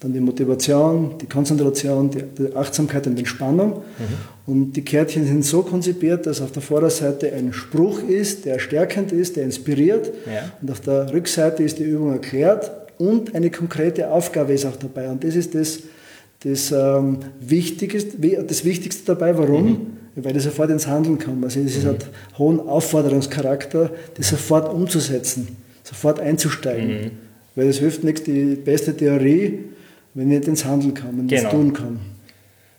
dann 0.00 0.12
die 0.12 0.20
Motivation, 0.20 1.14
die 1.20 1.26
Konzentration, 1.26 2.10
die 2.10 2.54
Achtsamkeit 2.54 3.06
und 3.06 3.18
Entspannung. 3.18 3.70
Mhm. 3.70 3.82
Und 4.46 4.72
die 4.74 4.82
Kärtchen 4.82 5.26
sind 5.26 5.44
so 5.44 5.62
konzipiert, 5.62 6.26
dass 6.26 6.42
auf 6.42 6.52
der 6.52 6.62
Vorderseite 6.62 7.32
ein 7.32 7.52
Spruch 7.52 8.02
ist, 8.02 8.44
der 8.44 8.58
stärkend 8.58 9.12
ist, 9.12 9.36
der 9.36 9.44
inspiriert. 9.44 10.12
Ja. 10.26 10.50
Und 10.60 10.70
auf 10.70 10.80
der 10.80 11.12
Rückseite 11.12 11.62
ist 11.62 11.78
die 11.78 11.84
Übung 11.84 12.12
erklärt 12.12 12.70
und 12.98 13.34
eine 13.34 13.50
konkrete 13.50 14.10
Aufgabe 14.10 14.52
ist 14.52 14.66
auch 14.66 14.76
dabei. 14.76 15.08
Und 15.08 15.24
das 15.24 15.34
ist 15.34 15.54
das, 15.54 15.80
das, 16.40 16.70
ähm, 16.72 17.18
Wichtigste, 17.40 18.18
das 18.46 18.64
Wichtigste 18.64 19.04
dabei. 19.06 19.36
Warum? 19.38 19.64
Mhm. 19.64 19.78
Weil 20.16 20.36
ich 20.36 20.42
sofort 20.42 20.70
ins 20.70 20.86
Handeln 20.86 21.18
komme. 21.18 21.46
Also 21.46 21.60
es 21.60 21.82
mhm. 21.82 21.88
hat 21.88 22.06
hohen 22.38 22.60
Aufforderungscharakter, 22.60 23.90
das 24.16 24.28
sofort 24.28 24.72
umzusetzen, 24.72 25.56
sofort 25.82 26.20
einzusteigen. 26.20 26.88
Mhm. 26.88 27.10
Weil 27.54 27.68
es 27.68 27.78
hilft 27.78 28.04
nichts, 28.04 28.22
die 28.24 28.56
beste 28.56 28.96
Theorie, 28.96 29.60
wenn 30.14 30.30
ich 30.30 30.38
nicht 30.38 30.48
ins 30.48 30.64
Handeln 30.64 30.94
kann, 30.94 31.16
wenn 31.16 31.26
ich 31.26 31.36
genau. 31.36 31.50
tun 31.50 31.72
kann. 31.72 32.00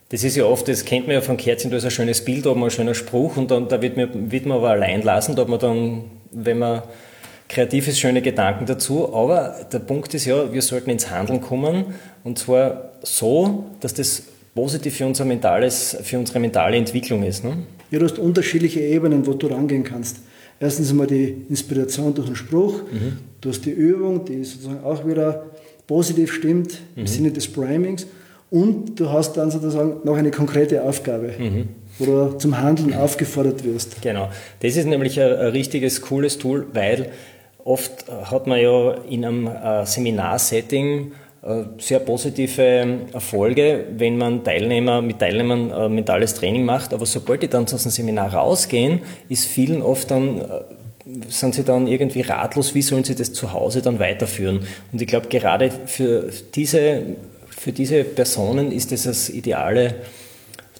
Das 0.09 0.23
ist 0.23 0.35
ja 0.35 0.45
oft, 0.45 0.67
das 0.67 0.85
kennt 0.85 1.07
man 1.07 1.15
ja 1.15 1.21
von 1.21 1.37
Kerzchen, 1.37 1.71
da 1.71 1.77
ist 1.77 1.85
ein 1.85 1.91
schönes 1.91 2.23
Bild, 2.23 2.45
da 2.45 2.51
hat 2.51 2.57
man 2.57 2.69
ein 2.69 2.71
schöner 2.71 2.93
Spruch 2.93 3.37
und 3.37 3.49
dann 3.51 3.67
da 3.67 3.81
wird 3.81 3.97
man, 3.97 4.31
wird 4.31 4.45
man 4.45 4.57
aber 4.57 4.69
allein 4.69 5.01
lassen, 5.01 5.35
da 5.35 5.41
hat 5.41 5.49
man 5.49 5.59
dann, 5.59 6.03
wenn 6.31 6.59
man 6.59 6.83
kreativ 7.49 7.87
ist, 7.87 7.99
schöne 7.99 8.21
Gedanken 8.21 8.65
dazu. 8.65 9.13
Aber 9.13 9.55
der 9.71 9.79
Punkt 9.79 10.13
ist 10.13 10.25
ja, 10.25 10.53
wir 10.53 10.61
sollten 10.61 10.89
ins 10.89 11.09
Handeln 11.09 11.41
kommen 11.41 11.85
und 12.23 12.37
zwar 12.37 12.91
so, 13.01 13.65
dass 13.79 13.93
das 13.93 14.23
positiv 14.53 14.95
für, 14.95 15.05
unser 15.05 15.25
mentales, 15.25 15.97
für 16.03 16.17
unsere 16.17 16.39
mentale 16.39 16.77
Entwicklung 16.77 17.23
ist. 17.23 17.43
Ne? 17.43 17.57
Ja, 17.91 17.99
du 17.99 18.05
hast 18.05 18.19
unterschiedliche 18.19 18.81
Ebenen, 18.81 19.25
wo 19.27 19.33
du 19.33 19.47
rangehen 19.47 19.83
kannst. 19.83 20.17
Erstens 20.59 20.89
einmal 20.89 21.07
die 21.07 21.45
Inspiration 21.49 22.13
durch 22.13 22.27
den 22.27 22.35
Spruch, 22.35 22.81
mhm. 22.91 23.17
du 23.41 23.49
hast 23.49 23.65
die 23.65 23.71
Übung, 23.71 24.23
die 24.25 24.43
sozusagen 24.43 24.83
auch 24.83 25.05
wieder 25.05 25.45
positiv 25.87 26.33
stimmt 26.33 26.79
mhm. 26.95 27.01
im 27.01 27.07
Sinne 27.07 27.31
des 27.31 27.47
Primings 27.47 28.07
und 28.49 28.99
du 28.99 29.09
hast 29.09 29.33
dann 29.33 29.51
sozusagen 29.51 29.97
noch 30.03 30.15
eine 30.15 30.31
konkrete 30.31 30.83
Aufgabe. 30.83 31.33
Mhm. 31.37 31.67
Wo 31.97 32.05
du 32.05 32.37
zum 32.37 32.61
Handeln 32.61 32.93
aufgefordert 32.93 33.63
wirst. 33.63 34.01
Genau. 34.01 34.29
Das 34.59 34.75
ist 34.75 34.85
nämlich 34.85 35.19
ein, 35.19 35.31
ein 35.31 35.47
richtiges, 35.47 36.01
cooles 36.01 36.37
Tool, 36.37 36.67
weil 36.73 37.11
oft 37.63 38.05
hat 38.09 38.47
man 38.47 38.59
ja 38.59 38.95
in 39.09 39.23
einem 39.23 39.47
äh, 39.47 39.85
Seminarsetting 39.85 41.13
sehr 41.77 41.99
positive 41.99 43.05
Erfolge, 43.13 43.85
wenn 43.97 44.17
man 44.17 44.43
Teilnehmer 44.43 45.01
mit 45.01 45.19
Teilnehmern 45.19 45.69
äh, 45.69 45.89
mentales 45.89 46.33
Training 46.33 46.65
macht. 46.65 46.93
Aber 46.93 47.05
sobald 47.05 47.43
die 47.43 47.47
dann 47.47 47.65
aus 47.65 47.83
dem 47.83 47.91
Seminar 47.91 48.33
rausgehen, 48.33 49.01
ist 49.29 49.45
vielen 49.45 49.81
oft 49.81 50.09
dann 50.09 50.39
äh, 50.39 50.43
sind 51.29 51.53
sie 51.53 51.63
dann 51.63 51.85
irgendwie 51.85 52.21
ratlos, 52.21 52.73
wie 52.73 52.81
sollen 52.81 53.03
sie 53.03 53.13
das 53.13 53.31
zu 53.31 53.53
Hause 53.53 53.83
dann 53.83 53.99
weiterführen. 53.99 54.61
Und 54.91 55.01
ich 55.01 55.07
glaube, 55.07 55.27
gerade 55.27 55.69
für 55.85 56.31
diese, 56.55 57.03
für 57.47 57.71
diese 57.71 58.03
Personen 58.03 58.71
ist 58.71 58.91
das 58.91 59.03
das 59.03 59.29
ideale 59.29 59.95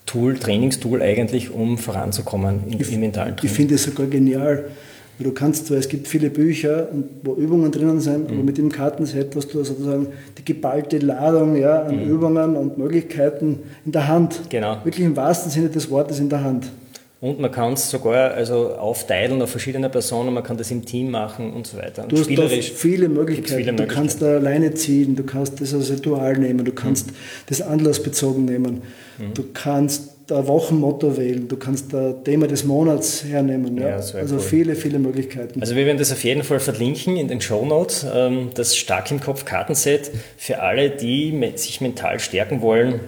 Tool, 0.04 0.36
Trainingstool 0.36 1.00
eigentlich, 1.00 1.52
um 1.52 1.78
voranzukommen 1.78 2.64
im, 2.68 2.80
im 2.80 3.00
mentalen 3.00 3.36
Training. 3.36 3.50
Ich 3.50 3.56
finde 3.56 3.74
es 3.76 3.84
sogar 3.84 4.08
genial, 4.08 4.70
Du 5.18 5.32
kannst 5.32 5.66
zwar, 5.66 5.78
es 5.78 5.88
gibt 5.88 6.08
viele 6.08 6.28
Bücher, 6.28 6.88
wo 7.22 7.34
Übungen 7.34 7.72
drinnen 7.72 8.00
sind, 8.00 8.30
mhm. 8.30 8.34
aber 8.34 8.44
mit 8.44 8.58
dem 8.58 8.70
Kartenset 8.70 9.34
hast 9.34 9.52
du 9.54 9.64
sozusagen 9.64 10.08
die 10.36 10.44
geballte 10.44 10.98
Ladung 10.98 11.56
ja, 11.56 11.82
an 11.82 12.04
mhm. 12.04 12.10
Übungen 12.10 12.56
und 12.56 12.76
Möglichkeiten 12.76 13.60
in 13.84 13.92
der 13.92 14.08
Hand. 14.08 14.42
Genau. 14.50 14.78
Wirklich 14.84 15.06
im 15.06 15.16
wahrsten 15.16 15.50
Sinne 15.50 15.68
des 15.68 15.90
Wortes 15.90 16.20
in 16.20 16.28
der 16.28 16.44
Hand. 16.44 16.70
Und 17.18 17.40
man 17.40 17.50
kann 17.50 17.72
es 17.72 17.90
sogar 17.90 18.32
also 18.32 18.74
aufteilen 18.76 19.40
auf 19.40 19.50
verschiedene 19.50 19.88
Personen, 19.88 20.34
man 20.34 20.44
kann 20.44 20.58
das 20.58 20.70
im 20.70 20.84
Team 20.84 21.10
machen 21.10 21.50
und 21.54 21.66
so 21.66 21.78
weiter. 21.78 22.02
Und 22.02 22.12
du 22.12 22.18
hast 22.18 22.26
Spielerisch 22.26 22.72
viele 22.72 23.08
Möglichkeiten. 23.08 23.56
Viele 23.56 23.72
du 23.72 23.72
Möglichkeiten. 23.72 23.94
kannst 23.94 24.20
da 24.22 24.26
alleine 24.36 24.74
ziehen, 24.74 25.16
du 25.16 25.22
kannst 25.22 25.60
das 25.62 25.72
als 25.72 25.90
Ritual 25.90 26.36
nehmen, 26.36 26.66
du 26.66 26.72
kannst 26.72 27.08
mhm. 27.08 27.14
das 27.48 27.62
anlassbezogen 27.62 28.44
nehmen, 28.44 28.82
mhm. 29.16 29.32
du 29.32 29.44
kannst 29.54 30.15
ein 30.30 30.46
Wochenmotto 30.46 31.16
wählen, 31.16 31.48
du 31.48 31.56
kannst 31.56 31.94
ein 31.94 32.24
Thema 32.24 32.46
des 32.46 32.64
Monats 32.64 33.24
hernehmen. 33.24 33.76
Ja? 33.78 33.88
ja 33.88 33.96
also 33.96 34.36
cool. 34.36 34.40
viele, 34.40 34.74
viele 34.74 34.98
Möglichkeiten. 34.98 35.60
Also 35.60 35.76
wir 35.76 35.86
werden 35.86 35.98
das 35.98 36.12
auf 36.12 36.24
jeden 36.24 36.42
Fall 36.42 36.60
verlinken 36.60 37.16
in 37.16 37.28
den 37.28 37.40
Show 37.40 37.64
Notes, 37.64 38.06
ähm, 38.12 38.50
das 38.54 38.76
Stark 38.76 39.10
im 39.10 39.20
Kopf 39.20 39.44
Kartenset 39.44 40.10
für 40.36 40.60
alle, 40.60 40.90
die 40.90 41.52
sich 41.56 41.80
mental 41.80 42.18
stärken 42.20 42.60
wollen 42.60 43.00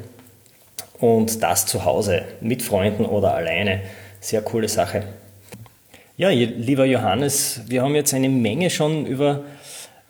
und 1.00 1.42
das 1.42 1.66
zu 1.66 1.84
Hause 1.84 2.22
mit 2.40 2.62
Freunden 2.62 3.04
oder 3.04 3.34
alleine. 3.34 3.80
Sehr 4.20 4.42
coole 4.42 4.68
Sache. 4.68 5.04
Ja, 6.16 6.30
lieber 6.30 6.84
Johannes, 6.84 7.60
wir 7.68 7.82
haben 7.82 7.94
jetzt 7.94 8.12
eine 8.12 8.28
Menge 8.28 8.70
schon 8.70 9.06
über 9.06 9.44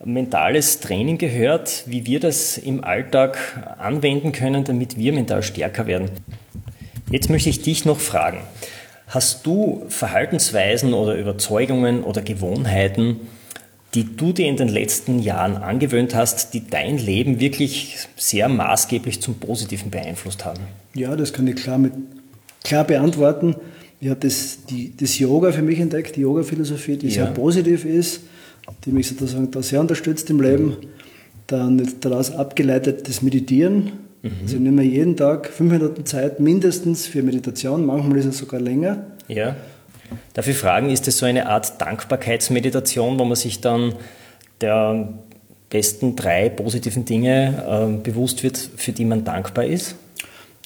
mentales 0.04 0.80
Training 0.80 1.18
gehört, 1.18 1.82
wie 1.86 2.06
wir 2.06 2.20
das 2.20 2.56
im 2.56 2.84
Alltag 2.84 3.36
anwenden 3.78 4.32
können, 4.32 4.64
damit 4.64 4.96
wir 4.96 5.12
mental 5.12 5.42
stärker 5.42 5.86
werden. 5.86 6.10
Jetzt 7.10 7.30
möchte 7.30 7.48
ich 7.48 7.62
dich 7.62 7.84
noch 7.84 8.00
fragen. 8.00 8.38
Hast 9.06 9.46
du 9.46 9.84
Verhaltensweisen 9.88 10.92
oder 10.92 11.16
Überzeugungen 11.16 12.02
oder 12.02 12.20
Gewohnheiten, 12.20 13.16
die 13.94 14.04
du 14.04 14.34
dir 14.34 14.46
in 14.46 14.56
den 14.56 14.68
letzten 14.68 15.18
Jahren 15.18 15.56
angewöhnt 15.56 16.14
hast, 16.14 16.52
die 16.52 16.66
dein 16.68 16.98
Leben 16.98 17.40
wirklich 17.40 17.96
sehr 18.16 18.50
maßgeblich 18.50 19.22
zum 19.22 19.36
Positiven 19.36 19.90
beeinflusst 19.90 20.44
haben? 20.44 20.60
Ja, 20.92 21.16
das 21.16 21.32
kann 21.32 21.46
ich 21.46 21.56
klar, 21.56 21.78
mit, 21.78 21.92
klar 22.62 22.84
beantworten. 22.84 23.56
Ich 24.00 24.10
habe 24.10 24.20
das, 24.20 24.58
die, 24.68 24.94
das 24.94 25.18
Yoga 25.18 25.52
für 25.52 25.62
mich 25.62 25.80
entdeckt, 25.80 26.16
die 26.16 26.20
Yoga-Philosophie, 26.20 26.98
die 26.98 27.08
ja. 27.08 27.24
sehr 27.24 27.26
positiv 27.32 27.86
ist, 27.86 28.20
die 28.84 28.90
mich 28.90 29.08
sozusagen 29.08 29.50
da 29.50 29.62
sehr 29.62 29.80
unterstützt 29.80 30.28
im 30.28 30.42
Leben. 30.42 30.76
Dann 31.46 31.94
daraus 32.00 32.30
abgeleitet 32.30 33.08
das 33.08 33.22
Meditieren. 33.22 33.92
Mhm. 34.22 34.30
Also 34.42 34.56
ich 34.56 34.62
nehme 34.62 34.82
jeden 34.82 35.16
Tag 35.16 35.48
fünf 35.48 35.72
Minuten 35.72 36.04
Zeit 36.06 36.40
mindestens 36.40 37.06
für 37.06 37.22
Meditation, 37.22 37.86
manchmal 37.86 38.18
ist 38.18 38.26
es 38.26 38.38
sogar 38.38 38.60
länger. 38.60 39.06
Ja. 39.28 39.56
Darf 40.34 40.48
ich 40.48 40.56
fragen, 40.56 40.90
ist 40.90 41.06
das 41.06 41.18
so 41.18 41.26
eine 41.26 41.48
Art 41.48 41.80
Dankbarkeitsmeditation, 41.80 43.18
wo 43.18 43.24
man 43.24 43.36
sich 43.36 43.60
dann 43.60 43.94
der 44.60 45.08
besten 45.70 46.16
drei 46.16 46.48
positiven 46.48 47.04
Dinge 47.04 47.98
äh, 47.98 48.02
bewusst 48.02 48.42
wird, 48.42 48.56
für 48.56 48.92
die 48.92 49.04
man 49.04 49.24
dankbar 49.24 49.66
ist? 49.66 49.96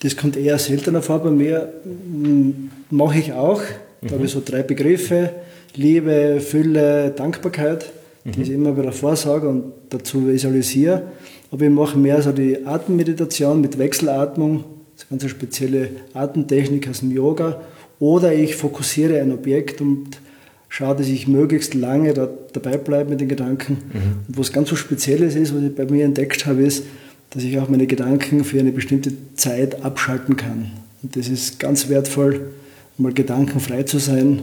Das 0.02 0.16
kommt 0.16 0.36
eher 0.36 0.58
seltener 0.58 1.02
vor. 1.02 1.20
Bei 1.20 1.30
mir 1.30 1.72
hm, 1.84 2.70
mache 2.90 3.18
ich 3.18 3.32
auch. 3.32 3.62
Da 4.00 4.08
mhm. 4.08 4.12
habe 4.12 4.24
ich 4.26 4.32
so 4.32 4.42
drei 4.44 4.62
Begriffe: 4.62 5.30
Liebe, 5.74 6.40
Fülle, 6.40 7.10
Dankbarkeit, 7.10 7.86
mhm. 8.24 8.32
die 8.32 8.42
ich 8.42 8.50
immer 8.50 8.76
wieder 8.76 8.92
vorsage 8.92 9.48
und 9.48 9.72
dazu 9.90 10.26
visualisiere. 10.26 11.02
Aber 11.50 11.64
ich 11.64 11.70
mache 11.70 11.98
mehr 11.98 12.22
so 12.22 12.32
die 12.32 12.66
Atemmeditation 12.66 13.60
mit 13.60 13.78
Wechselatmung, 13.78 14.64
das 14.94 15.04
ist 15.04 15.10
eine 15.10 15.20
ganz 15.20 15.30
spezielle 15.30 15.90
Atemtechnik 16.14 16.88
aus 16.88 17.00
dem 17.00 17.10
Yoga 17.10 17.60
oder 17.98 18.32
ich 18.34 18.56
fokussiere 18.56 19.20
ein 19.20 19.32
Objekt 19.32 19.80
und 19.80 20.20
schaue, 20.68 20.96
dass 20.96 21.08
ich 21.08 21.28
möglichst 21.28 21.74
lange 21.74 22.14
da, 22.14 22.28
dabei 22.52 22.78
bleibe 22.78 23.10
mit 23.10 23.20
den 23.20 23.28
Gedanken. 23.28 23.74
Mhm. 23.92 24.00
Und 24.28 24.38
was 24.38 24.52
ganz 24.52 24.70
so 24.70 24.76
Spezielles 24.76 25.36
ist, 25.36 25.54
was 25.54 25.62
ich 25.62 25.74
bei 25.74 25.84
mir 25.84 26.04
entdeckt 26.04 26.46
habe, 26.46 26.62
ist, 26.62 26.84
dass 27.30 27.44
ich 27.44 27.58
auch 27.58 27.68
meine 27.68 27.86
Gedanken 27.86 28.44
für 28.44 28.58
eine 28.58 28.72
bestimmte 28.72 29.12
Zeit 29.34 29.84
abschalten 29.84 30.36
kann. 30.36 30.72
Und 31.02 31.16
das 31.16 31.28
ist 31.28 31.58
ganz 31.58 31.88
wertvoll, 31.88 32.52
mal 32.98 33.12
gedankenfrei 33.12 33.82
zu 33.84 33.98
sein. 33.98 34.42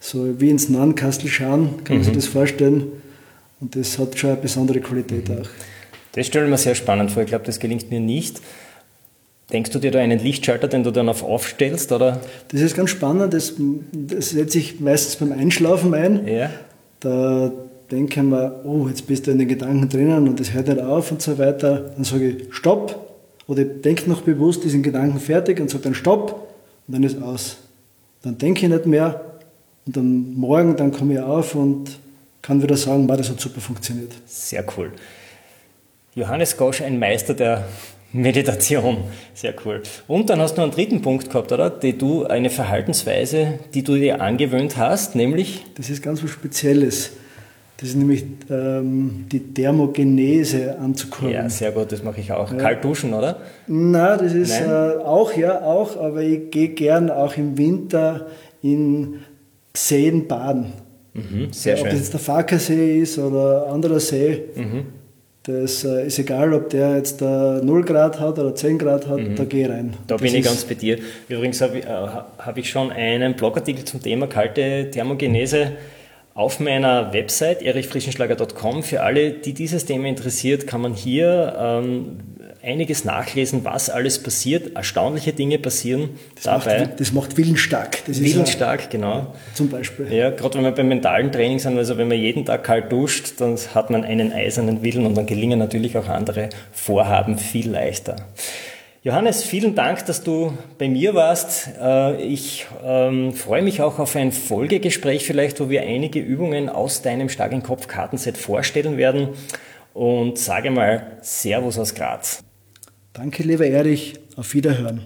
So 0.00 0.40
wie 0.40 0.50
ins 0.50 0.68
Nahenkastel 0.68 1.28
schauen, 1.28 1.84
kann 1.84 1.96
man 1.96 2.04
sich 2.04 2.12
mhm. 2.12 2.18
das 2.18 2.26
vorstellen. 2.26 2.92
Und 3.60 3.74
das 3.74 3.98
hat 3.98 4.18
schon 4.18 4.30
eine 4.30 4.40
besondere 4.40 4.80
Qualität 4.80 5.28
mhm. 5.28 5.38
auch. 5.38 5.48
Das 6.12 6.26
stelle 6.26 6.46
ich 6.46 6.50
mir 6.50 6.58
sehr 6.58 6.74
spannend 6.74 7.10
vor. 7.10 7.22
Ich 7.22 7.28
glaube, 7.28 7.44
das 7.44 7.58
gelingt 7.58 7.90
mir 7.90 8.00
nicht. 8.00 8.40
Denkst 9.52 9.70
du 9.70 9.78
dir 9.78 9.90
da 9.90 9.98
einen 9.98 10.18
Lichtschalter, 10.18 10.68
den 10.68 10.82
du 10.82 10.90
dann 10.90 11.08
auf 11.08 11.22
aufstellst? 11.22 11.90
Oder? 11.92 12.20
Das 12.48 12.60
ist 12.60 12.76
ganz 12.76 12.90
spannend. 12.90 13.32
Das, 13.32 13.54
das 13.92 14.30
setze 14.30 14.58
ich 14.58 14.80
meistens 14.80 15.16
beim 15.16 15.32
Einschlafen 15.32 15.94
ein. 15.94 16.26
Ja. 16.26 16.50
Da 17.00 17.50
denken 17.90 18.28
wir, 18.28 18.60
oh, 18.64 18.88
jetzt 18.88 19.06
bist 19.06 19.26
du 19.26 19.30
in 19.30 19.38
den 19.38 19.48
Gedanken 19.48 19.88
drinnen 19.88 20.28
und 20.28 20.38
das 20.38 20.52
hört 20.52 20.68
nicht 20.68 20.80
auf 20.80 21.10
und 21.10 21.22
so 21.22 21.38
weiter. 21.38 21.92
Dann 21.94 22.04
sage 22.04 22.28
ich 22.28 22.54
Stopp. 22.54 23.06
Oder 23.46 23.62
ich 23.62 23.80
denke 23.80 24.10
noch 24.10 24.20
bewusst 24.20 24.64
diesen 24.64 24.82
Gedanken 24.82 25.18
fertig 25.18 25.58
und 25.60 25.70
sage 25.70 25.84
dann 25.84 25.94
Stopp 25.94 26.48
und 26.86 26.94
dann 26.94 27.02
ist 27.02 27.20
aus. 27.22 27.56
Dann 28.22 28.36
denke 28.36 28.66
ich 28.66 28.70
nicht 28.70 28.84
mehr 28.84 29.27
und 29.88 29.96
dann 29.96 30.34
morgen 30.34 30.76
dann 30.76 30.92
komme 30.92 31.14
ich 31.14 31.20
auf 31.20 31.54
und 31.54 31.98
kann 32.42 32.62
wieder 32.62 32.76
sagen, 32.76 33.08
das 33.08 33.30
hat 33.30 33.40
super 33.40 33.62
funktioniert. 33.62 34.12
Sehr 34.26 34.62
cool. 34.76 34.92
Johannes 36.14 36.58
Gosch, 36.58 36.82
ein 36.82 36.98
Meister 36.98 37.32
der 37.32 37.64
Meditation, 38.12 38.98
sehr 39.32 39.54
cool. 39.64 39.82
Und 40.06 40.28
dann 40.28 40.40
hast 40.40 40.58
du 40.58 40.62
einen 40.62 40.72
dritten 40.72 41.00
Punkt 41.00 41.30
gehabt, 41.30 41.52
oder? 41.52 41.70
Die 41.70 41.96
du, 41.96 42.26
eine 42.26 42.50
Verhaltensweise, 42.50 43.60
die 43.72 43.82
du 43.82 43.96
dir 43.96 44.20
angewöhnt 44.20 44.76
hast, 44.76 45.14
nämlich? 45.14 45.64
Das 45.76 45.88
ist 45.88 46.02
ganz 46.02 46.22
was 46.22 46.30
Spezielles. 46.30 47.12
Das 47.78 47.88
ist 47.88 47.96
nämlich 47.96 48.26
ähm, 48.50 49.24
die 49.32 49.40
Thermogenese 49.40 50.78
anzukommen. 50.78 51.32
Ja, 51.32 51.48
sehr 51.48 51.72
gut, 51.72 51.92
das 51.92 52.02
mache 52.02 52.20
ich 52.20 52.30
auch. 52.32 52.52
Ja. 52.52 52.58
Kalt 52.58 52.84
duschen, 52.84 53.14
oder? 53.14 53.40
Nein, 53.66 54.18
das 54.18 54.34
ist? 54.34 54.60
Äh, 54.60 54.66
auch, 54.66 55.34
ja, 55.34 55.62
auch, 55.62 55.96
aber 55.96 56.20
ich 56.20 56.50
gehe 56.50 56.68
gern 56.68 57.10
auch 57.10 57.38
im 57.38 57.56
Winter 57.56 58.26
in 58.60 59.20
Seen 59.78 60.26
baden. 60.26 60.72
Mhm, 61.14 61.52
sehr 61.52 61.74
ja, 61.74 61.78
schön. 61.78 61.86
Ob 61.86 61.92
das 61.92 62.00
jetzt 62.00 62.12
der 62.12 62.20
Farkasee 62.20 63.00
ist 63.00 63.18
oder 63.18 63.68
anderer 63.68 64.00
See. 64.00 64.44
Mhm. 64.54 64.86
Das 65.44 65.84
äh, 65.84 66.06
ist 66.06 66.18
egal, 66.18 66.52
ob 66.52 66.68
der 66.68 66.96
jetzt 66.96 67.22
0 67.22 67.84
Grad 67.84 68.20
hat 68.20 68.38
oder 68.38 68.54
10 68.54 68.78
Grad 68.78 69.06
hat, 69.06 69.18
mhm. 69.18 69.34
da 69.34 69.44
gehe 69.44 69.64
ich 69.64 69.70
rein. 69.70 69.94
Da 70.06 70.16
das 70.16 70.22
bin 70.22 70.34
ich 70.34 70.44
ganz 70.44 70.64
bei 70.64 70.74
dir. 70.74 70.98
Übrigens 71.28 71.60
habe 71.60 71.78
ich, 71.78 71.84
äh, 71.84 71.88
hab 71.88 72.58
ich 72.58 72.68
schon 72.68 72.90
einen 72.90 73.34
Blogartikel 73.34 73.84
zum 73.84 74.02
Thema 74.02 74.26
kalte 74.26 74.90
Thermogenese 74.90 75.72
auf 76.34 76.60
meiner 76.60 77.12
Website 77.12 77.62
erichfrischenschlager.com. 77.62 78.82
Für 78.82 79.02
alle, 79.02 79.30
die 79.32 79.54
dieses 79.54 79.86
Thema 79.86 80.08
interessiert, 80.08 80.66
kann 80.66 80.82
man 80.82 80.92
hier 80.92 81.56
ähm, 81.58 82.18
einiges 82.62 83.04
nachlesen, 83.04 83.64
was 83.64 83.90
alles 83.90 84.22
passiert. 84.22 84.76
Erstaunliche 84.76 85.32
Dinge 85.32 85.58
passieren 85.58 86.10
das 86.34 86.44
dabei. 86.44 86.80
Macht, 86.80 87.00
das 87.00 87.12
macht 87.12 87.36
willensstark. 87.36 88.04
Das 88.06 88.20
willensstark, 88.20 88.90
genau. 88.90 89.34
Zum 89.54 89.68
Beispiel. 89.68 90.12
Ja, 90.12 90.30
gerade 90.30 90.58
wenn 90.58 90.64
wir 90.64 90.72
beim 90.72 90.88
mentalen 90.88 91.30
Training 91.32 91.58
sind, 91.58 91.78
also 91.78 91.98
wenn 91.98 92.08
man 92.08 92.18
jeden 92.18 92.44
Tag 92.44 92.64
kalt 92.64 92.90
duscht, 92.90 93.40
dann 93.40 93.56
hat 93.74 93.90
man 93.90 94.04
einen 94.04 94.32
eisernen 94.32 94.82
Willen 94.82 95.06
und 95.06 95.16
dann 95.16 95.26
gelingen 95.26 95.58
natürlich 95.58 95.96
auch 95.96 96.08
andere 96.08 96.48
Vorhaben 96.72 97.38
viel 97.38 97.70
leichter. 97.70 98.16
Johannes, 99.04 99.44
vielen 99.44 99.76
Dank, 99.76 100.04
dass 100.06 100.24
du 100.24 100.52
bei 100.76 100.88
mir 100.88 101.14
warst. 101.14 101.70
Äh, 101.80 102.20
ich 102.20 102.66
ähm, 102.84 103.32
freue 103.32 103.62
mich 103.62 103.80
auch 103.80 104.00
auf 104.00 104.16
ein 104.16 104.32
Folgegespräch 104.32 105.24
vielleicht, 105.24 105.60
wo 105.60 105.70
wir 105.70 105.82
einige 105.82 106.18
Übungen 106.18 106.68
aus 106.68 107.00
deinem 107.00 107.28
starken 107.28 107.62
Kopf 107.62 107.86
Kartenset 107.86 108.36
vorstellen 108.36 108.96
werden. 108.96 109.28
Und 109.94 110.38
sage 110.38 110.70
mal 110.70 111.18
Servus 111.22 111.78
aus 111.78 111.94
Graz. 111.94 112.44
Danke, 113.18 113.42
lieber 113.42 113.66
Erich. 113.66 114.14
Auf 114.36 114.54
Wiederhören. 114.54 115.00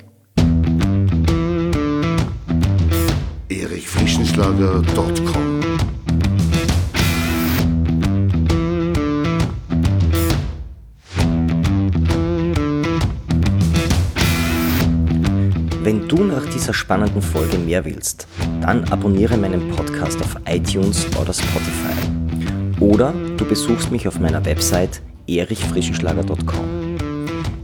erichfrischenschlager.com 3.49 5.61
Wenn 15.83 16.07
du 16.07 16.25
nach 16.25 16.45
dieser 16.51 16.75
spannenden 16.75 17.23
Folge 17.23 17.57
mehr 17.57 17.83
willst, 17.87 18.29
dann 18.61 18.85
abonniere 18.91 19.39
meinen 19.39 19.71
Podcast 19.71 20.21
auf 20.21 20.37
iTunes 20.47 21.07
oder 21.19 21.33
Spotify. 21.33 21.97
Oder 22.79 23.15
du 23.39 23.47
besuchst 23.47 23.91
mich 23.91 24.07
auf 24.07 24.21
meiner 24.21 24.45
Website 24.45 25.01
erichfrischenschlager.com. 25.27 26.82